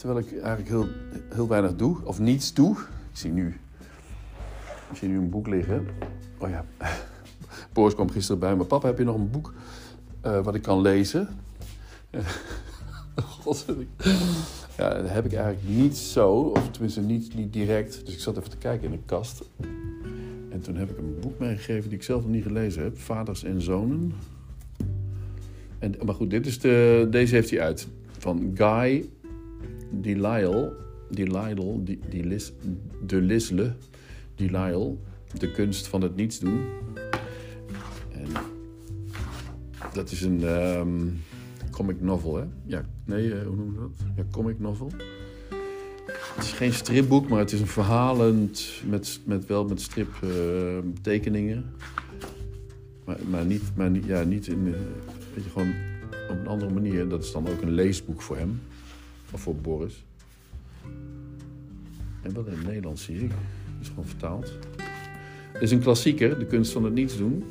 [0.00, 0.86] Terwijl ik eigenlijk heel,
[1.34, 2.76] heel weinig doe, of niets doe.
[3.10, 3.46] Ik zie nu,
[4.90, 5.86] ik zie nu een boek liggen.
[6.38, 6.64] Oh ja,
[7.72, 8.64] Boris kwam gisteren bij me.
[8.64, 9.54] Papa, heb je nog een boek
[10.20, 11.28] eh, wat ik kan lezen?
[13.40, 13.66] God,
[14.76, 18.04] ja, dat heb ik eigenlijk niet zo, of tenminste niet, niet direct.
[18.04, 19.42] Dus ik zat even te kijken in de kast.
[20.48, 22.98] En toen heb ik een boek meegegeven die ik zelf nog niet gelezen heb.
[22.98, 24.12] Vaders en Zonen.
[25.78, 27.88] En, maar goed, dit is de, deze heeft hij uit.
[28.18, 29.08] Van Guy
[29.90, 30.76] Delisle.
[31.10, 31.82] Delisle.
[31.82, 32.52] Die, die Lis,
[33.06, 33.74] de Lisle.
[34.34, 34.96] Delisle.
[35.38, 36.60] De kunst van het niets doen.
[38.12, 38.26] En
[39.92, 41.06] dat is een ehm,
[41.70, 42.44] comic novel, hè?
[42.64, 43.90] Ja, nee, eh, hoe noemen we dat?
[44.16, 44.90] Ja, comic novel.
[46.34, 51.64] Het is geen stripboek, maar het is een verhalend met, met wel met striptekeningen.
[53.04, 54.72] maar, maar niet, maar niet, ja, niet in, eh,
[55.34, 55.72] weet je, gewoon
[56.30, 57.08] op een andere manier.
[57.08, 58.60] Dat is dan ook een leesboek voor hem.
[59.32, 60.04] Of voor Boris.
[62.22, 63.32] En wel in het Nederlands zie ik.
[63.80, 64.52] Is gewoon vertaald.
[65.52, 67.44] Het is een klassieker, De kunst van het niets doen.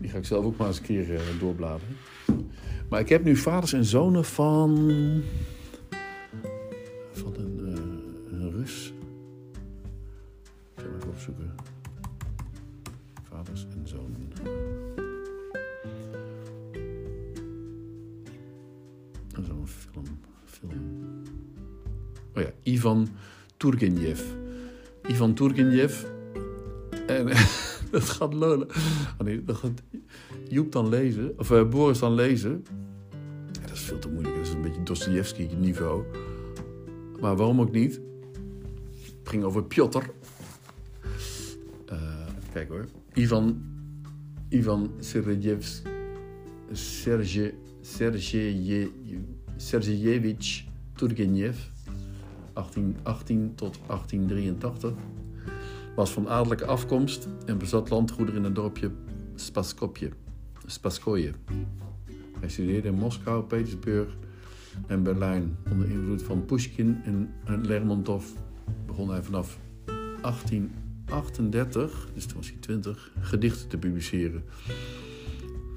[0.00, 1.96] Die ga ik zelf ook maar eens een keer uh, doorbladeren.
[2.88, 4.76] Maar ik heb nu vaders en zonen van.
[7.12, 7.60] van een,
[8.30, 8.92] eh, Rus.
[10.74, 11.54] Ik zal even opzoeken.
[13.22, 14.55] Vaders en zonen.
[20.44, 20.70] Zeg
[22.34, 23.08] Oh ja, Ivan
[23.56, 24.20] Turgenev.
[25.08, 26.04] Ivan Turgenev.
[27.06, 27.26] En
[27.90, 28.68] dat gaat lullen.
[29.18, 29.82] Oh nee, dat gaat
[30.48, 32.64] Joep dan lezen, of uh, Boris dan lezen.
[33.52, 34.36] Ja, dat is veel te moeilijk.
[34.36, 36.04] Dat is een beetje Dostoevsky niveau.
[37.20, 38.00] Maar waarom ook niet?
[39.18, 40.02] Het ging over Piotr.
[41.92, 42.84] Uh, kijk hoor.
[43.14, 43.62] Ivan,
[44.48, 45.82] Ivan Sergejevs,
[46.72, 47.54] Serge,
[49.66, 51.56] Sergejevich Turgenev,
[52.52, 54.92] 1818 tot 1883,
[55.96, 58.90] was van adellijke afkomst en bezat landgoederen in het dorpje
[59.34, 60.10] Spaskopje,
[60.66, 61.32] Spaskoje.
[62.38, 64.16] Hij studeerde in Moskou, Petersburg
[64.86, 65.56] en Berlijn.
[65.70, 67.34] Onder invloed van Pushkin en
[67.66, 68.26] Lermontov
[68.86, 74.44] begon hij vanaf 1838, dus toen was hij 20, gedichten te publiceren.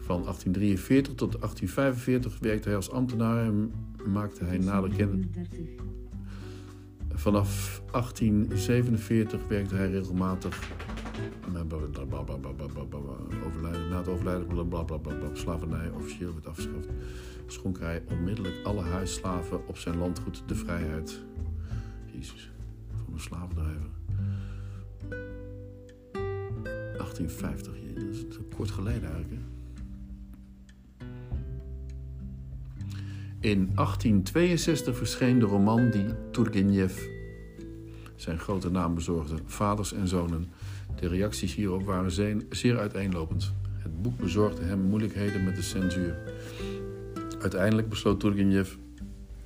[0.09, 3.71] Van 1843 tot 1845 werkte hij als ambtenaar en
[4.05, 5.25] maakte hij nader kennis.
[7.09, 10.71] Vanaf 1847 werkte hij regelmatig
[13.45, 16.87] overlijden, na het overlijden blablabla, slavernij officieel werd afgeschaft,
[17.47, 21.21] schonk hij onmiddellijk alle huisslaven op zijn landgoed de vrijheid.
[22.05, 22.51] Jezus,
[23.05, 23.89] van een slavendrijver.
[26.97, 29.58] 1850, dat is kort geleden eigenlijk.
[33.41, 37.07] In 1862 verscheen de roman die Turgenev
[38.15, 40.49] zijn grote naam bezorgde, Vaders en Zonen.
[40.99, 42.11] De reacties hierop waren
[42.49, 43.53] zeer uiteenlopend.
[43.71, 46.17] Het boek bezorgde hem moeilijkheden met de censuur.
[47.41, 48.73] Uiteindelijk besloot Turgenev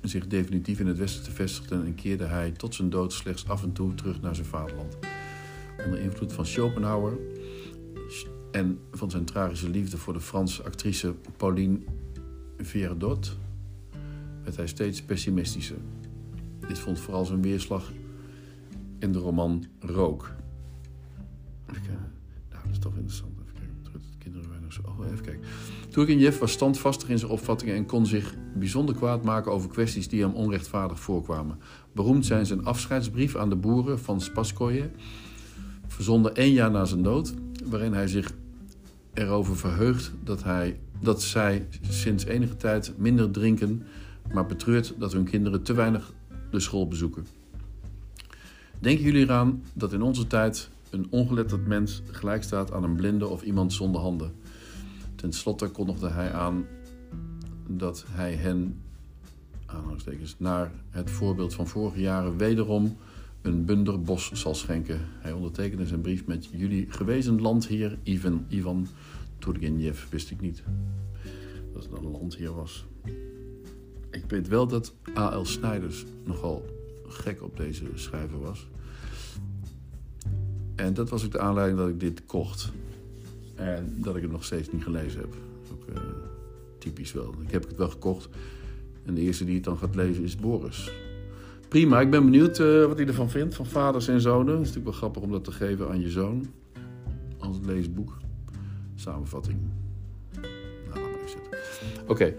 [0.02, 3.62] zich definitief in het Westen te vestigen en keerde hij tot zijn dood slechts af
[3.62, 4.98] en toe terug naar zijn vaderland.
[5.84, 7.18] Onder invloed van Schopenhauer
[8.50, 11.78] en van zijn tragische liefde voor de Franse actrice Pauline
[12.58, 13.36] Viardot
[14.44, 15.78] werd hij steeds pessimistischer.
[16.68, 17.92] Dit vond vooral zijn weerslag
[18.98, 20.32] in de roman Rook.
[22.50, 23.32] Nou, dat is toch interessant.
[23.40, 24.18] Even kijken.
[24.18, 24.80] Kinderen weinig zo.
[24.84, 25.42] Oh, even kijken.
[25.88, 30.20] Turgenev was standvastig in zijn opvattingen en kon zich bijzonder kwaad maken over kwesties die
[30.20, 31.58] hem onrechtvaardig voorkwamen.
[31.92, 34.90] Beroemd zijn zijn afscheidsbrief aan de boeren van Spaskoje,
[35.86, 38.32] verzonden één jaar na zijn dood, waarin hij zich
[39.12, 43.82] erover verheugt dat, hij, dat zij sinds enige tijd minder drinken,
[44.32, 46.12] maar betreurt dat hun kinderen te weinig
[46.50, 47.26] de school bezoeken.
[48.78, 53.26] Denken jullie eraan dat in onze tijd een ongeletterd mens gelijk staat aan een blinde
[53.26, 54.32] of iemand zonder handen?
[55.14, 56.66] Ten slotte kondigde hij aan
[57.68, 58.80] dat hij hen,
[59.66, 62.96] aanhalingstekens, naar het voorbeeld van vorige jaren wederom
[63.42, 65.00] een bunder bos zal schenken.
[65.18, 68.86] Hij ondertekende zijn brief met jullie gewezen landheer Ivan, Ivan
[69.38, 70.08] Turgenev.
[70.10, 70.62] Wist ik niet
[71.72, 72.84] dat het een landheer was.
[74.14, 75.44] Ik weet wel dat A.L.
[75.44, 76.64] Snijders nogal
[77.06, 78.68] gek op deze schrijver was.
[80.76, 82.72] En dat was ook de aanleiding dat ik dit kocht.
[83.54, 85.34] En dat ik het nog steeds niet gelezen heb.
[85.72, 86.02] Ook uh,
[86.78, 87.34] typisch wel.
[87.46, 88.28] Ik heb het wel gekocht.
[89.04, 90.92] En de eerste die het dan gaat lezen is Boris.
[91.68, 93.54] Prima, ik ben benieuwd uh, wat hij ervan vindt.
[93.54, 94.54] Van vaders en zonen.
[94.54, 96.46] Het is natuurlijk wel grappig om dat te geven aan je zoon.
[97.38, 98.16] Als leesboek.
[98.94, 99.58] Samenvatting.
[100.94, 101.06] Nou.
[102.06, 102.34] Oké.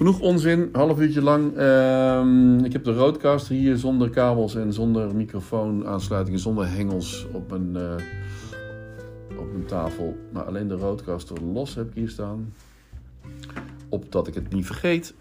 [0.00, 1.56] Genoeg onzin, half uurtje lang.
[1.56, 7.68] Uh, ik heb de roadcaster hier zonder kabels en zonder microfoonaansluitingen, zonder hengels op mijn,
[7.76, 10.16] uh, op mijn tafel.
[10.32, 12.54] Maar alleen de roadcaster los heb ik hier staan.
[13.88, 15.14] Opdat ik het niet vergeet.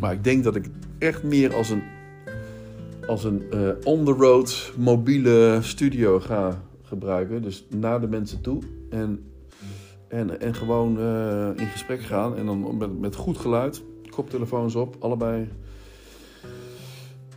[0.00, 0.66] Maar ik denk dat ik
[0.98, 1.82] echt meer als een,
[3.06, 7.42] als een uh, on-the-road mobiele studio ga gebruiken.
[7.42, 8.62] Dus naar de mensen toe.
[8.90, 9.24] En,
[10.08, 12.36] en, en gewoon uh, in gesprek gaan.
[12.36, 15.48] En dan met, met goed geluid koptelefoons op, allebei.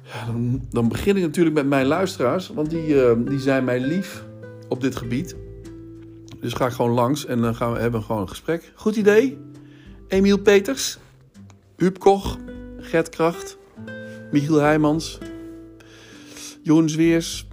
[0.04, 3.80] Ja, dan, dan, begin ik natuurlijk met mijn luisteraars, want die, uh, die zijn mij
[3.80, 4.26] lief
[4.68, 5.36] op dit gebied.
[6.40, 8.72] Dus ga ik gewoon langs en dan gaan we hebben gewoon een gesprek.
[8.76, 9.38] Goed idee?
[10.08, 10.98] Emiel Peters,
[11.78, 12.38] Huub Koch,
[12.78, 13.58] Gert Kracht,
[14.32, 15.18] Michiel Heijmans,
[16.62, 17.48] Joen Zweers,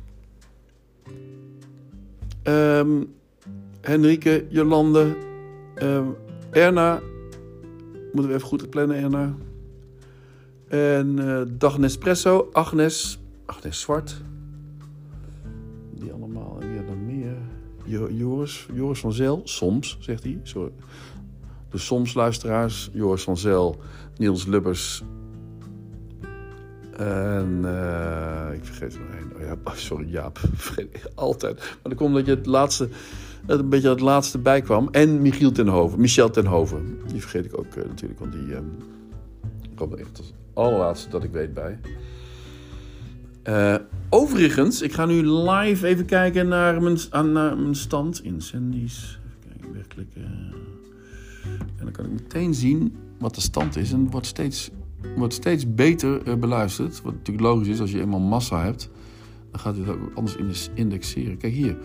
[2.45, 3.15] um,
[3.81, 5.17] Henrike, Jolande,
[5.83, 6.17] um,
[6.51, 7.01] Erna,
[8.13, 9.35] Moeten we even goed plannen erna.
[10.69, 14.23] En uh, Dag Nespresso, Agnes, Agnes Zwart.
[15.95, 16.57] Die allemaal.
[16.61, 17.37] En wie had nog meer?
[18.11, 20.41] Joris, Joris van Zel, soms, zegt hij.
[20.43, 20.73] Sorry.
[21.71, 23.81] De soms luisteraars, Joris van Zel,
[24.17, 25.03] Niels Lubbers.
[26.97, 29.33] En uh, ik vergeet er nog één.
[29.37, 30.39] Oh ja, sorry, Jaap.
[30.55, 31.59] Vergeet altijd.
[31.59, 32.89] Maar dan komt dat je het laatste
[33.47, 34.89] dat een beetje het laatste bijkwam.
[34.91, 36.99] En Michiel Tenhoven, Michel Tenhoven.
[37.07, 38.59] Die vergeet ik ook uh, natuurlijk, want die uh,
[39.75, 41.79] kwam er echt als allerlaatste dat ik weet bij.
[43.49, 43.75] Uh,
[44.09, 48.23] overigens, ik ga nu live even kijken naar mijn, aan, naar mijn stand.
[48.23, 49.19] Incendies.
[49.27, 50.23] Even kijken, wegklikken.
[51.79, 53.93] En dan kan ik meteen zien wat de stand is.
[53.93, 54.71] En wordt steeds,
[55.17, 57.03] wordt steeds beter beluisterd.
[57.03, 58.91] Wat natuurlijk logisch is als je eenmaal massa hebt.
[59.53, 61.37] Dan gaat hij het ook anders indexeren.
[61.37, 61.77] Kijk hier.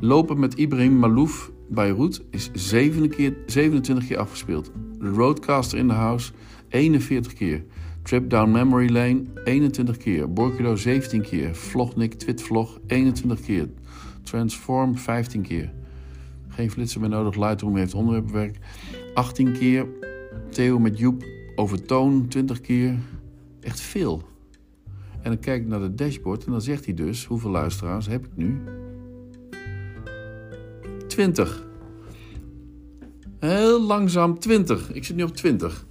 [0.00, 4.72] Lopen met Ibrahim Malouf Beirut is 27 keer, 27 keer afgespeeld.
[4.98, 6.32] The Roadcaster in the House
[6.68, 7.64] 41 keer.
[8.02, 10.32] Trip Down Memory Lane 21 keer.
[10.32, 11.54] Borculo 17 keer.
[11.54, 13.68] Vlognik Twitvlog 21 keer.
[14.22, 15.72] Transform 15 keer.
[16.48, 17.36] Geen flitser meer nodig.
[17.36, 18.58] Lightroom heeft onderwerpwerk
[19.14, 19.86] 18 keer.
[20.50, 22.94] Theo met Joep over toon 20 keer.
[23.60, 24.33] Echt veel.
[25.24, 28.24] En dan kijk ik naar het dashboard en dan zegt hij dus: hoeveel luisteraars heb
[28.24, 28.60] ik nu?
[31.06, 31.66] 20.
[33.38, 34.92] Heel langzaam 20.
[34.92, 35.86] Ik zit nu op 20.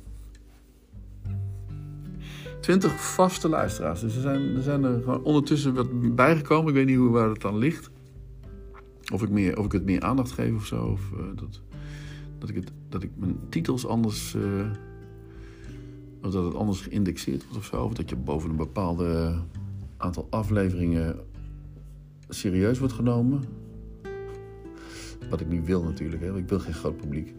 [2.61, 4.01] 20 vaste luisteraars.
[4.01, 6.67] Dus er zijn er, zijn er gewoon ondertussen wat bijgekomen.
[6.67, 7.89] Ik weet niet hoe, waar het dan ligt.
[9.13, 10.85] Of ik, meer, of ik het meer aandacht geef of zo.
[10.85, 11.61] Of uh, dat,
[12.37, 14.33] dat, ik het, dat ik mijn titels anders.
[14.33, 14.65] Uh,
[16.23, 17.83] of dat het anders geïndexeerd wordt of zo.
[17.83, 19.36] Of dat je boven een bepaalde
[19.97, 21.19] aantal afleveringen
[22.29, 23.43] serieus wordt genomen.
[25.29, 26.21] Wat ik nu wil natuurlijk.
[26.21, 26.38] Hè.
[26.38, 27.33] Ik wil geen groot publiek.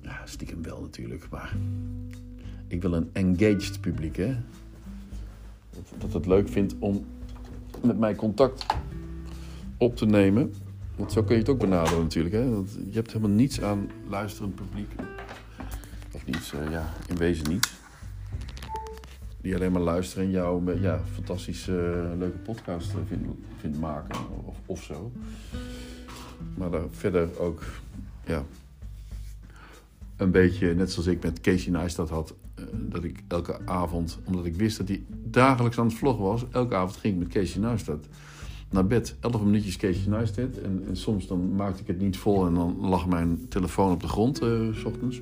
[0.00, 1.28] Ja, stiekem wel natuurlijk.
[1.30, 1.56] Maar
[2.66, 4.16] ik wil een engaged publiek.
[4.16, 4.36] Hè.
[5.70, 7.04] Dat, dat het leuk vindt om
[7.84, 8.66] met mij contact
[9.76, 10.54] op te nemen.
[10.96, 12.34] Want zo kun je het ook benaderen natuurlijk.
[12.34, 12.50] Hè?
[12.50, 14.90] Want je hebt helemaal niets aan luisterend publiek.
[16.22, 17.72] Of niets, uh, ja, in wezen niet.
[19.40, 21.72] Die alleen maar luisteren en jou ja, fantastische,
[22.12, 24.16] uh, leuke podcast vindt, vindt maken
[24.66, 25.12] of, zo.
[26.54, 27.62] Maar daar verder ook,
[28.24, 28.44] ja,
[30.16, 32.34] een beetje net zoals ik met Casey Neistat had.
[32.72, 36.74] Dat ik elke avond, omdat ik wist dat hij dagelijks aan het vloggen was, elke
[36.74, 38.06] avond ging ik met Casey Neistat
[38.70, 39.16] naar bed.
[39.20, 40.56] 11 minuutjes Casey Neistat.
[40.56, 44.00] En, en, soms dan maakte ik het niet vol en dan lag mijn telefoon op
[44.00, 45.20] de grond, uh, s ochtends.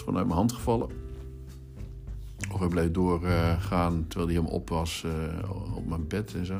[0.00, 0.88] Gewoon uit mijn hand gevallen.
[2.52, 6.46] Of hij bleef doorgaan uh, terwijl hij helemaal op was uh, op mijn bed en
[6.46, 6.54] zo.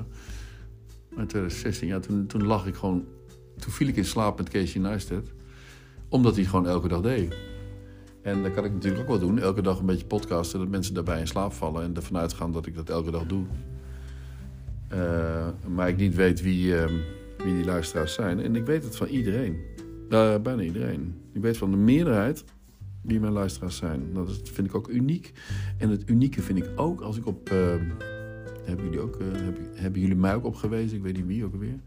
[1.09, 3.05] Maar in 2016, ja, toen, toen lag ik gewoon
[3.59, 5.33] toen viel ik in slaap met Casey Neistat.
[6.09, 7.37] Omdat hij het gewoon elke dag deed.
[8.23, 9.39] En dat kan ik natuurlijk ook wel doen.
[9.39, 10.59] Elke dag een beetje podcasten.
[10.59, 11.83] Dat mensen daarbij in slaap vallen.
[11.83, 13.45] En ervan uitgaan dat ik dat elke dag doe.
[14.93, 16.85] Uh, maar ik niet weet wie, uh,
[17.45, 18.41] wie die luisteraars zijn.
[18.41, 19.57] En ik weet het van iedereen.
[20.43, 21.21] Bijna iedereen.
[21.33, 22.45] Ik weet van de meerderheid
[23.01, 24.13] wie mijn luisteraars zijn.
[24.13, 25.33] Dat vind ik ook uniek.
[25.77, 27.49] En het unieke vind ik ook als ik op...
[28.65, 29.19] hebben, jullie ook,
[29.75, 30.97] hebben jullie mij ook opgewezen?
[30.97, 31.81] Ik weet niet wie ook alweer.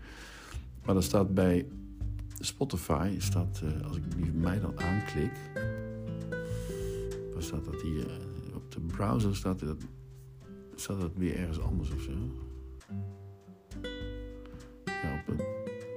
[0.85, 1.65] Maar dan staat bij
[2.39, 5.31] Spotify, staat, uh, als ik die mij dan aanklik,
[7.33, 8.19] waar staat dat hier?
[8.55, 9.77] Op de browser staat dat,
[10.75, 12.11] staat dat weer ergens anders of zo.
[15.27, 15.35] Op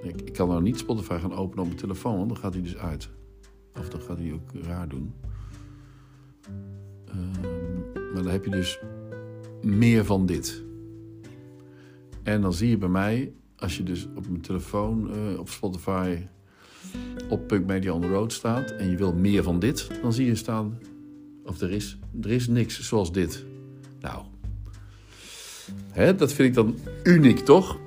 [0.03, 3.11] ik, kan nou niet Spotify gaan openen op mijn telefoon, dan gaat hij dus uit.
[3.79, 5.15] Of dan gaat hij ook raar doen.
[7.09, 8.79] Um, maar dan heb je dus
[9.63, 10.63] meer van dit.
[12.23, 16.19] En dan zie je bij mij als je dus op mijn telefoon uh, op Spotify
[17.29, 20.27] op Punk Media on the Road staat en je wil meer van dit, dan zie
[20.27, 20.79] je staan,
[21.45, 23.45] of er is, er is niks zoals dit.
[24.01, 24.25] Nou,
[25.91, 27.79] hè, dat vind ik dan uniek, toch?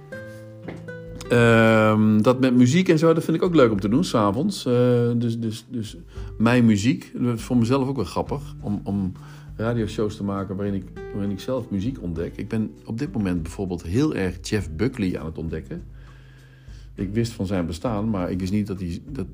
[1.31, 4.65] Uh, dat met muziek en zo, dat vind ik ook leuk om te doen, s'avonds.
[4.65, 4.73] Uh,
[5.15, 5.97] dus, dus, dus
[6.37, 8.55] mijn muziek, dat is voor mezelf ook wel grappig.
[8.61, 9.11] Om, om
[9.55, 12.37] radioshows te maken waarin ik, waarin ik zelf muziek ontdek.
[12.37, 15.83] Ik ben op dit moment bijvoorbeeld heel erg Jeff Buckley aan het ontdekken.
[16.95, 19.01] Ik wist van zijn bestaan, maar ik wist niet dat hij.
[19.09, 19.25] Dat,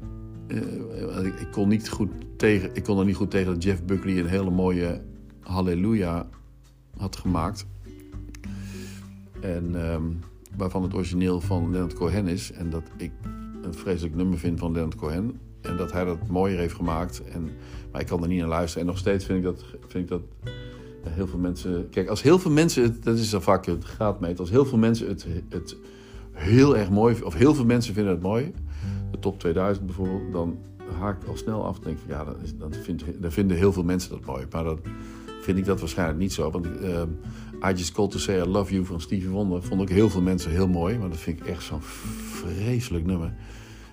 [0.47, 4.19] uh, ik, kon niet goed tegen, ik kon er niet goed tegen dat Jeff Buckley
[4.19, 5.01] een hele mooie
[5.39, 6.27] Halleluja
[6.97, 7.65] had gemaakt.
[9.41, 10.19] En um,
[10.57, 12.51] waarvan het origineel van Leonard Cohen is.
[12.51, 13.11] En dat ik
[13.61, 15.39] een vreselijk nummer vind van Leonard Cohen.
[15.61, 17.23] En dat hij dat mooier heeft gemaakt.
[17.23, 17.49] En,
[17.91, 18.81] maar ik kan er niet naar luisteren.
[18.81, 20.21] En nog steeds vind ik dat, vind ik dat
[21.09, 21.89] heel veel mensen.
[21.89, 22.97] Kijk, als heel veel mensen.
[23.01, 24.39] Dat is dan vaak het graadmeter.
[24.39, 25.77] Als heel veel mensen het, het
[26.31, 27.21] heel erg mooi.
[27.23, 28.53] Of heel veel mensen vinden het mooi.
[29.11, 30.31] De top 2000 bijvoorbeeld.
[30.31, 30.57] Dan
[30.99, 31.77] haak ik al snel af.
[31.77, 34.45] En denk ik, ja, dan, is, dan, vind, dan vinden heel veel mensen dat mooi.
[34.51, 34.79] Maar dan
[35.41, 36.51] vind ik dat waarschijnlijk niet zo.
[36.51, 37.01] Want uh,
[37.65, 40.21] I Just Called To Say I Love You van Stevie Wonder vond ook heel veel
[40.21, 40.97] mensen heel mooi.
[40.97, 43.33] Maar dat vind ik echt zo'n vreselijk nummer.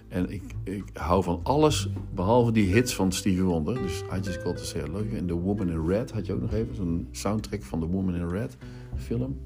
[0.09, 3.83] En ik, ik hou van alles behalve die hits van Stevie Wonder.
[3.83, 5.16] Dus I Just Got To Say I Love You.
[5.16, 6.75] En The Woman in Red had je ook nog even.
[6.75, 8.57] Zo'n soundtrack van The Woman in Red
[8.97, 9.41] film.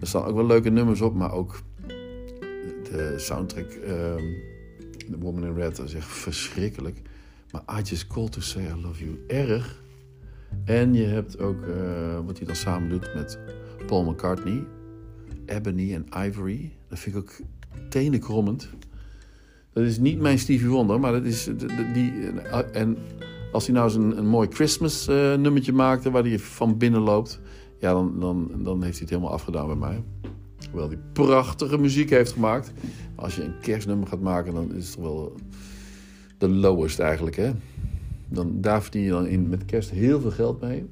[0.00, 1.60] Er staan ook wel leuke nummers op, maar ook
[2.90, 4.34] de soundtrack um,
[5.10, 7.02] The Woman in Red is echt verschrikkelijk.
[7.50, 9.82] Maar I Just Called To Say I Love You, erg.
[10.64, 13.38] En je hebt ook uh, wat hij dan samen doet met
[13.86, 14.64] Paul McCartney.
[15.46, 16.72] Ebony en Ivory.
[16.88, 17.40] Dat vind ik ook
[17.88, 18.68] tenenkrommend.
[19.72, 21.50] Dat is niet mijn Stevie Wonder, maar dat is
[21.92, 22.12] die.
[22.72, 22.96] En
[23.52, 27.00] als hij nou eens een, een mooi Christmas eh, nummertje maakte waar hij van binnen
[27.00, 27.40] loopt,
[27.78, 30.02] ja, dan, dan, dan heeft hij het helemaal afgedaan bij mij.
[30.70, 32.72] Hoewel hij prachtige muziek heeft gemaakt.
[33.14, 35.34] Als je een kerstnummer gaat maken, dan is het toch wel
[36.38, 37.50] de lowest eigenlijk, hè?
[38.30, 40.84] Dan, daar verdien je dan in, met kerst heel veel geld mee.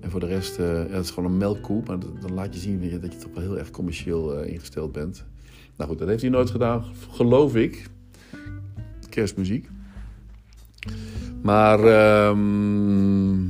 [0.00, 1.82] En voor de rest, eh, ja, het is gewoon een melkkoe.
[1.86, 4.92] Maar dat- dan laat je zien dat je toch wel heel erg commercieel eh, ingesteld
[4.92, 5.24] bent.
[5.76, 7.90] Nou goed, dat heeft hij nooit gedaan, geloof ik.
[9.08, 9.68] Kerstmuziek.
[11.42, 13.42] Maar, ehm,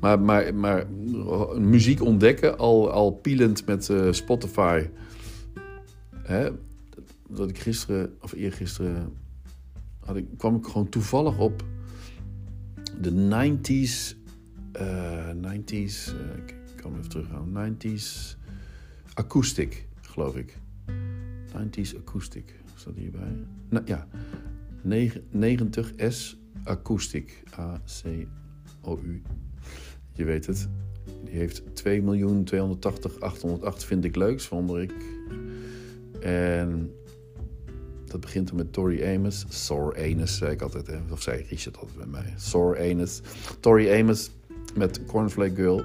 [0.00, 0.86] maar, maar
[1.58, 4.86] muziek ontdekken, al, al pielend met eh, Spotify.
[6.14, 6.48] Hè,
[7.28, 9.12] dat ik gisteren, of eergisteren,
[10.06, 11.64] had ik, kwam ik gewoon toevallig op
[13.00, 14.14] de 90s.
[14.72, 17.52] eh 90s, eh, ik kan even teruggaan.
[17.52, 18.36] 90s
[19.14, 20.58] acoustic, geloof ik.
[21.52, 23.44] 90s acoustic, staat hierbij?
[23.68, 24.08] Nou ja,
[25.30, 27.42] 90s acoustic.
[27.58, 29.22] A-C-O-U.
[30.12, 30.68] Je weet het.
[31.24, 34.94] Die heeft 2.280.808 vind ik leuks, vond ik.
[36.20, 36.90] En
[38.06, 39.44] dat begint dan met Tori Amos.
[39.48, 40.86] Sore Anus, zei ik altijd.
[40.86, 40.96] Hè?
[41.10, 42.34] Of zei Richard altijd bij mij.
[42.36, 43.20] Sore Anus.
[43.60, 44.30] Tori Amos
[44.74, 45.84] met Cornflake Girl.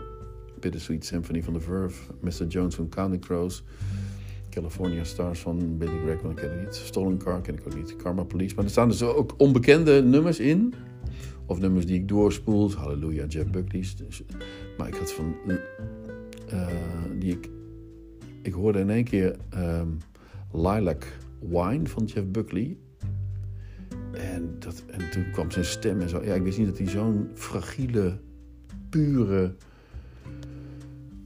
[0.59, 2.01] Bittersweet Symphony van The Verve.
[2.19, 2.47] Mr.
[2.47, 3.63] Jones van Counting Crows.
[4.49, 6.75] California Stars van Billy Greg, want ik ken het niet.
[6.75, 7.95] Stolen Car ken ik ook niet.
[7.95, 8.55] Karma Police.
[8.55, 10.73] Maar er staan dus ook onbekende nummers in.
[11.45, 12.71] Of nummers die ik doorspoel.
[12.73, 13.85] Halleluja, Jeff Buckley.
[14.07, 14.23] Dus-
[14.77, 15.35] Maar ik had van...
[16.47, 16.67] eh,
[17.19, 17.49] die ik...
[18.41, 19.87] Ik hoorde in één keer ehm,
[20.53, 21.03] Lilac
[21.49, 22.77] Wine van Jeff Buckley.
[24.13, 26.23] En, dat, en toen kwam zijn stem en zo.
[26.23, 28.19] Ja, ik wist niet dat hij zo'n fragiele,
[28.89, 29.55] pure...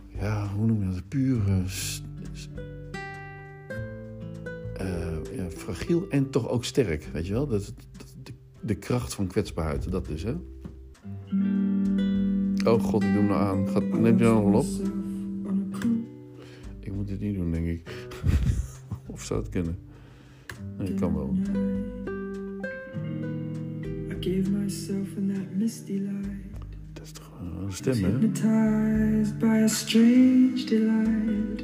[0.07, 1.07] Ja, hoe noem je dat?
[1.07, 1.63] Pure...
[4.77, 7.47] eh, ja, fragiel en toch ook sterk, weet je wel?
[7.47, 7.73] Dat,
[8.23, 10.35] de, de kracht van kwetsbaarheid, dat is, hè?
[12.65, 13.67] Oh god, ik doe hem nou aan.
[13.67, 14.65] Gaat, neemt je nou wel op?
[16.79, 18.07] Ik moet dit niet doen, denk ik.
[19.13, 19.77] of zou het kunnen?
[20.77, 21.33] Nee, kan wel.
[24.11, 26.53] I gave myself in that misty light.
[26.93, 28.09] Dat is toch wel een stem, hè?
[28.09, 31.63] Hypnotized by a strange delight.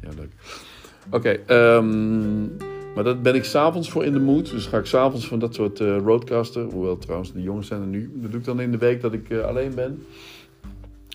[0.00, 0.32] Ja, leuk.
[1.10, 2.40] Oké, ehm,
[2.94, 4.50] maar dat ben ik s'avonds voor in de mood.
[4.50, 6.62] Dus ga ik s'avonds van dat soort eh roadcaster.
[6.62, 8.10] Hoewel trouwens, de jongens zijn er nu.
[8.14, 10.02] Dat doe ik dan in de week dat ik eh, alleen ben.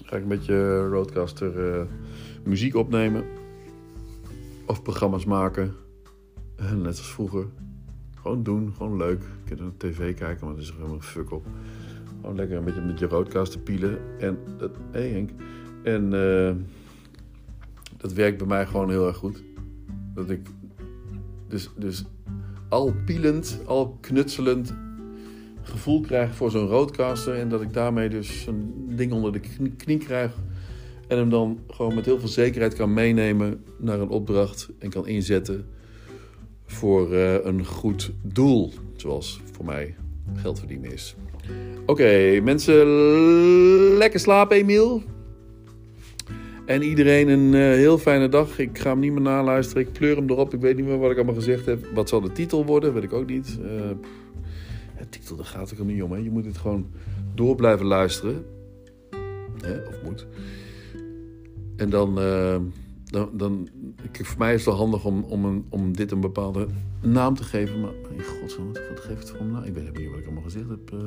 [0.08, 1.86] Ga ik een beetje roadcaster eh,
[2.43, 3.26] muziek opnemen.
[4.66, 5.74] Of programma's maken.
[6.55, 7.45] Eh, net als vroeger.
[8.22, 9.24] Gewoon doen, gewoon leuk.
[9.24, 11.45] Ik kan naar tv kijken, maar dat is er helemaal fuck op.
[12.22, 14.20] Gewoon lekker een beetje met je roadcaster pielen.
[14.20, 15.30] En dat, hey Henk.
[15.84, 16.55] En eh,
[17.97, 19.43] dat werkt bij mij gewoon heel erg goed.
[20.14, 20.47] Dat ik
[21.47, 22.05] dus, dus
[22.70, 24.76] al pielend, al knutselend
[25.68, 27.36] gevoel krijg voor zo'n roadcaster.
[27.36, 30.32] En dat ik daarmee dus zo'n ding onder de knie, knie krijg.
[31.07, 34.70] En hem dan gewoon met heel veel zekerheid kan meenemen naar een opdracht.
[34.80, 35.65] En kan inzetten
[36.65, 38.72] voor eh, een goed doel.
[38.95, 39.95] Zoals voor mij
[40.36, 41.15] geld verdienen is.
[41.86, 42.88] Oké, mensen,
[43.97, 45.03] lekker slapen, Emiel.
[46.65, 48.59] En iedereen een eh, heel fijne dag.
[48.59, 49.84] Ik ga hem niet meer naluisteren.
[49.84, 50.53] Ik pleur hem erop.
[50.53, 51.88] Ik weet niet meer wat ik allemaal gezegd heb.
[51.93, 52.93] Wat zal de titel worden?
[52.93, 53.59] Weet ik ook niet.
[53.63, 53.70] Eh,
[55.00, 56.12] ja, titel, daar gaat het ook niet om.
[56.12, 56.18] Hè.
[56.18, 56.91] Je moet het gewoon
[57.36, 58.45] door blijven luisteren.
[59.62, 60.28] Hè, of moet.
[61.76, 62.20] En dan...
[62.20, 62.60] eh,
[63.12, 63.70] dan, dan
[64.12, 66.68] kijk, voor mij is het wel handig om, om, een, om dit een bepaalde
[67.02, 67.82] naam te geven.
[67.82, 69.64] Maar in godsnaam, wat wat geeft het voor naam?
[69.64, 71.00] Ik weet niet wat ik allemaal gezegd heb eh,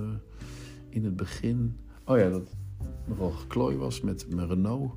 [0.89, 1.77] in het begin.
[2.05, 2.55] Oh ja, dat
[3.07, 4.93] nogal geklooi was met mijn Renault.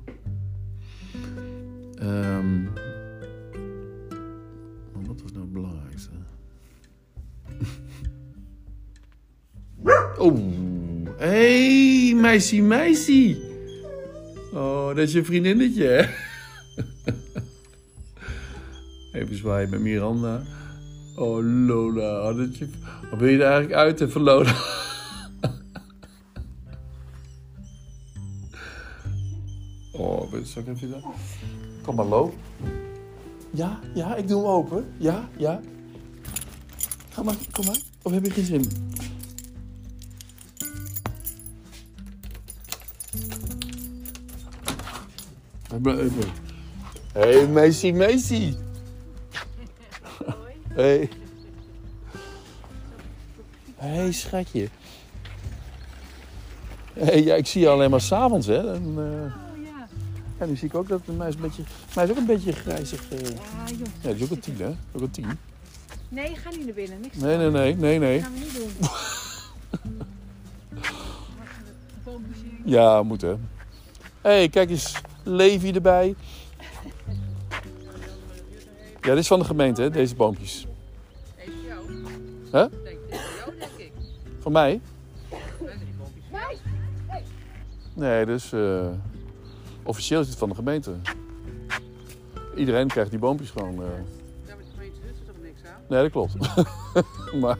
[1.94, 2.66] Ehm,
[10.18, 10.38] oh,
[11.16, 13.36] hey, meisje, meisje.
[14.52, 16.04] Oh, dat is je vriendinnetje, hè?
[19.20, 20.42] Even zwaaien met Miranda.
[21.16, 22.30] Oh, Lola.
[22.30, 22.68] Oh, dat je...
[23.10, 24.54] Wat wil je er eigenlijk uit even, Lola?
[29.96, 31.02] Oh, zal ik even...
[31.82, 32.34] Kom maar, loop.
[33.50, 34.86] Ja, ja, ik doe hem open.
[34.98, 35.60] Ja, ja.
[37.10, 37.78] Ga maar, kom maar.
[38.02, 38.93] Of heb je geen zin?
[45.82, 46.30] Hé,
[47.12, 47.46] hey,
[47.92, 48.54] meisje.
[50.74, 51.08] Hey.
[53.76, 54.68] Hé, hey, schatje.
[56.92, 58.74] Hey, ja, ik zie je alleen maar s'avonds, hè.
[58.74, 59.02] En, eh,
[59.56, 59.88] Oh ja.
[60.38, 61.62] ja, nu zie ik ook dat mij is een beetje...
[61.94, 63.08] Mij is ook een beetje grijzig.
[63.10, 63.20] eh.
[63.20, 63.28] Ja,
[63.66, 63.78] joh.
[64.00, 64.68] Ja, dat is ook een tien, hè?
[64.92, 65.26] Ook een tien.
[66.08, 67.00] Nee, ga niet naar binnen.
[67.00, 68.20] Niks Nee, nee, nee, nee, nee.
[68.20, 68.88] Dat gaan we niet doen.
[72.66, 73.28] Ja, moet hè.
[73.28, 73.36] Hé,
[74.30, 74.94] hey, kijk eens.
[75.24, 76.14] Levi erbij.
[79.00, 80.66] Ja, dit is van de gemeente, hè, deze boompjes.
[81.36, 81.80] Even jou.
[82.50, 82.82] Hè?
[82.82, 83.92] Denk, jou, denk ik.
[84.40, 84.80] Van mij?
[87.96, 88.86] Nee, dus eh,
[89.82, 90.92] officieel is het van de gemeente.
[92.56, 93.74] Iedereen krijgt die boompjes gewoon.
[93.82, 93.88] eh.
[94.46, 95.80] Ja, maar de gemeente doet er toch niks aan?
[95.88, 96.34] Nee, dat klopt.
[97.42, 97.58] maar,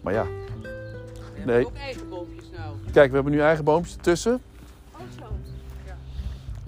[0.00, 1.54] maar ja, We Nee.
[1.54, 2.74] hebben ook eigen boompjes nou.
[2.92, 4.42] kijk, we hebben nu eigen boompjes ertussen.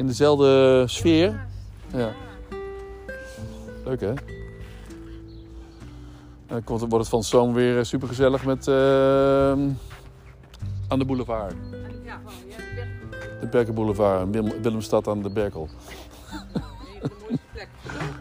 [0.01, 1.47] In dezelfde sfeer.
[1.93, 1.99] Ja.
[1.99, 2.13] Ja.
[3.85, 4.13] Leuk hè?
[6.47, 9.51] Dan wordt het van zomer weer super gezellig met eh,
[10.89, 11.55] aan de boulevard.
[12.05, 12.21] Ja,
[13.41, 15.69] De Berkel Boulevard, Wil- Willemstad aan de Berkel.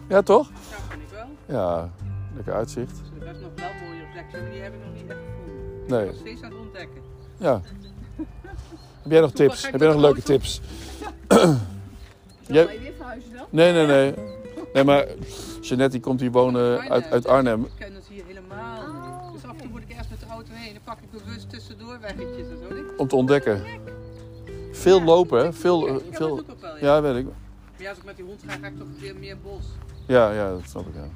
[0.09, 0.47] Ja, toch?
[0.47, 0.57] Dat
[0.89, 1.57] vind ik wel.
[1.59, 1.89] Ja,
[2.35, 3.01] lekker uitzicht.
[3.01, 5.83] Hebben best nog wel mooiere plekken, maar die heb ik nog niet echt gevonden.
[5.83, 5.99] Ik Nee.
[5.99, 7.01] ben nog steeds aan het ontdekken.
[7.37, 7.61] Ja.
[9.01, 9.65] Heb jij nog tips?
[9.65, 10.61] ik Heb jij nog leuke tips?
[11.29, 11.59] Zullen
[12.47, 13.45] Jij- wij weer verhuizen dan?
[13.49, 14.13] Nee, nee, nee.
[14.73, 15.05] Nee, maar
[15.61, 17.63] Jeannette die komt hier wonen uit, uit Arnhem.
[17.63, 19.33] Ik ken het hier helemaal niet.
[19.33, 20.73] Dus af en toe moet ik ergens met de auto heen.
[20.73, 22.93] Dan pak ik bewust tussendoor weggetjes en zo.
[22.97, 23.61] Om te ontdekken.
[24.71, 25.53] Veel lopen, hè?
[25.53, 26.39] Veel, Ja, eh, dat veel...
[26.49, 26.85] ook wel, ja.
[26.95, 27.23] Ja, weet ik.
[27.25, 27.33] Maar
[27.77, 29.63] ja, als ik met die hond ga, ga ik toch weer meer bos.
[30.05, 31.07] Ja, ja, dat snap ik, ja.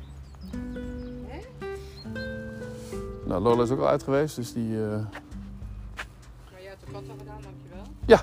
[3.26, 4.76] Nou, Lola is ook al uit geweest, dus die...
[4.84, 7.86] eh, Maar jij hebt de kat al gedaan, dankjewel.
[8.05, 8.22] Ja.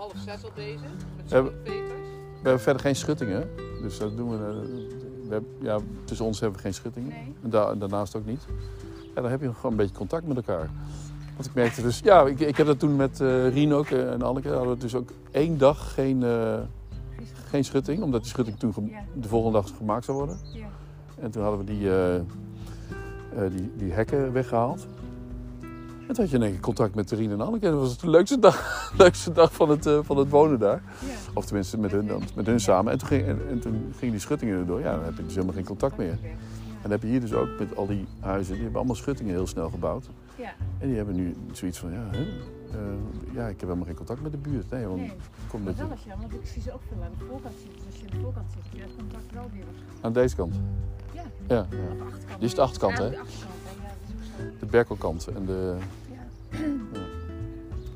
[0.00, 0.80] Half zes al bezig.
[1.16, 1.62] Met Hebben-.
[1.64, 3.48] We hebben verder geen schuttingen,
[3.82, 4.36] dus dat doen we...
[4.36, 7.08] eh, we hebben, ja, tussen ons hebben we geen schuttingen.
[7.08, 7.34] Nee.
[7.42, 8.42] En da- daarnaast ook niet.
[9.14, 10.70] Ja, dan heb je gewoon een beetje contact met elkaar.
[11.34, 11.98] Want ik merkte dus...
[12.00, 14.48] Ja, ik, ik heb dat toen met eh Rien ook eh, en Anneke.
[14.48, 16.24] Hadden we dus ook één dag geen,
[17.48, 18.02] geen schutting.
[18.02, 19.02] Omdat die schutting toen Ja.
[19.14, 20.38] de volgende dag gemaakt zou worden.
[20.52, 20.66] Ja.
[21.20, 21.88] En toen hadden we die,
[23.50, 24.86] die, die hekken weggehaald.
[26.10, 27.66] En toen had je in één keer contact met Rien en Anneke.
[27.66, 28.56] En dat was de leukste dag,
[29.04, 30.82] leukste dag van, het, eh, van het wonen daar.
[30.98, 31.06] Ja.
[31.34, 32.92] Of tenminste met hun, dan, met hun samen.
[32.92, 34.80] En toen, ging, en, en toen gingen die schuttingen erdoor.
[34.80, 36.18] Ja, dan heb je dus helemaal geen contact meer.
[36.22, 36.38] En
[36.82, 39.46] dan heb je hier dus ook met al die huizen, die hebben allemaal schuttingen heel
[39.46, 40.06] snel gebouwd.
[40.36, 40.52] Ja.
[40.78, 44.22] En die hebben nu zoiets van, ja, hè, eh, ja ik heb helemaal geen contact
[44.22, 44.70] met de buurt.
[44.70, 45.12] Nee, want Nee.
[45.48, 47.54] komt Maar dat je als je, want ik zie ze ook veel aan de voorkant
[47.62, 47.76] zitten.
[47.76, 49.64] Dus als je aan de voorkant zit, heb je contact wel weer
[50.00, 50.54] aan deze kant.
[51.12, 51.22] Ja.
[51.48, 52.36] Ja, ja.
[52.38, 53.10] Dit is de achterkant, Ja, hè?
[53.10, 53.86] de achterkant, hè?
[53.86, 53.92] Ja,
[54.50, 54.58] is.
[54.60, 55.76] De Berkelkant en de...
[56.50, 57.00] Ja.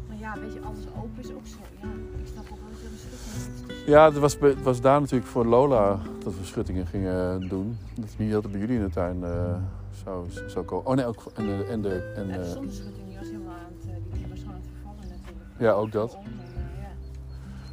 [0.09, 1.57] Maar ja, weet je, alles open is ook zo.
[1.81, 1.89] Ja,
[2.19, 3.67] ik snap ook wel dat er een schutting is.
[3.67, 7.79] Dus Ja, het was, het was daar natuurlijk voor Lola dat we schuttingen gingen doen.
[7.95, 9.57] Dat is niet dat het bij jullie in de tuin eh,
[10.05, 10.87] zou, zou komen.
[10.87, 11.65] Oh nee, ook en de...
[11.65, 14.55] En de en, Ja, de zonneschutting die was helemaal aan het, eh, die was gewoon
[14.55, 15.59] aan het vervallen natuurlijk.
[15.59, 16.17] Ja, ook dat.
[16.17, 16.81] Om, en, eh,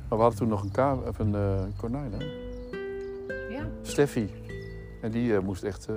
[0.09, 2.23] maar we hadden toen nog een, ka of een eh, konijn, hè?
[2.23, 3.59] ja.
[3.59, 4.29] ja, Steffi.
[5.01, 5.87] En die moest echt...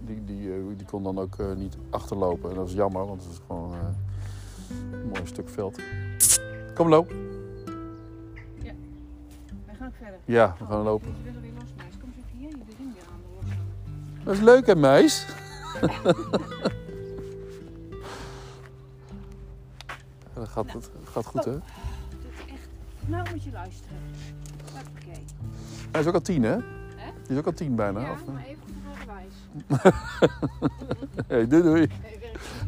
[0.00, 2.50] die, die, eh, die kon dan ook eh, niet achterlopen.
[2.50, 3.78] En dat was jammer, want het was gewoon eh,
[4.92, 5.80] een mooi stuk veld.
[6.74, 7.08] Kom, loop.
[9.66, 10.18] wij gaan ook verder.
[10.24, 11.14] Ja, we gaan lopen.
[11.18, 11.94] Je willen weer los, meis.
[12.00, 13.44] Kom eens even hier, je ring weer aan de los.
[14.24, 15.26] Dat is leuk, hè, meis?
[20.34, 21.52] dat gaat, dat gaat goed, hè?
[21.52, 21.62] Dit
[22.32, 22.68] is echt...
[23.06, 23.96] Nou moet je luisteren.
[24.96, 25.18] Oké.
[25.90, 26.56] Hij is ook al tien, hè?
[26.56, 28.00] Die is ook al tien bijna.
[28.00, 28.69] Ja, of, maar even.
[31.26, 31.88] Hey, doei doei.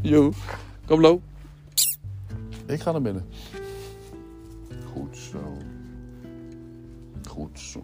[0.03, 0.33] Jo.
[0.87, 1.21] Kom, Lo.
[2.67, 3.25] Ik ga naar binnen.
[4.93, 5.57] Goed zo.
[7.29, 7.83] Goed zo.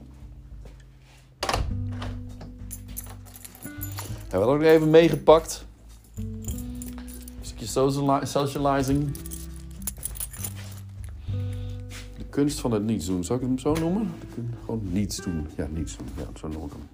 [4.28, 5.66] We hebben ook nog even meegepakt.
[6.16, 6.44] Een
[7.40, 9.10] stukje sociali- socializing.
[12.18, 13.24] De kunst van het niets doen.
[13.24, 14.12] Zou ik hem zo noemen?
[14.34, 15.46] Kun- Gewoon niets doen.
[15.56, 16.06] Ja, niets doen.
[16.16, 16.86] Ja, zo noem ik hem.